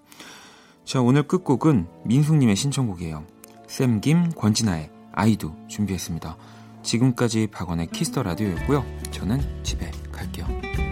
[0.84, 3.26] 자, 오늘 끝곡은 민숙님의 신청곡이에요.
[3.66, 6.36] 샘김 권진아의 I Do 준비했습니다.
[6.84, 8.84] 지금까지 박원의 키스터 라디오였고요.
[9.10, 10.91] 저는 집에 갈게요.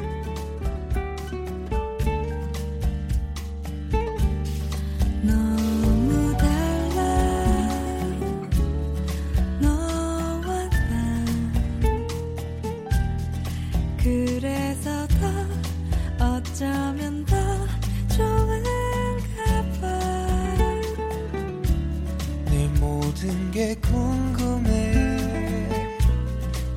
[23.61, 24.93] 모든 게 궁금해.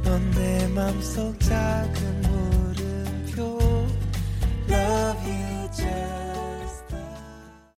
[0.03, 3.57] 넌 내 맘속 작은 물음표.
[4.69, 6.22] Love you just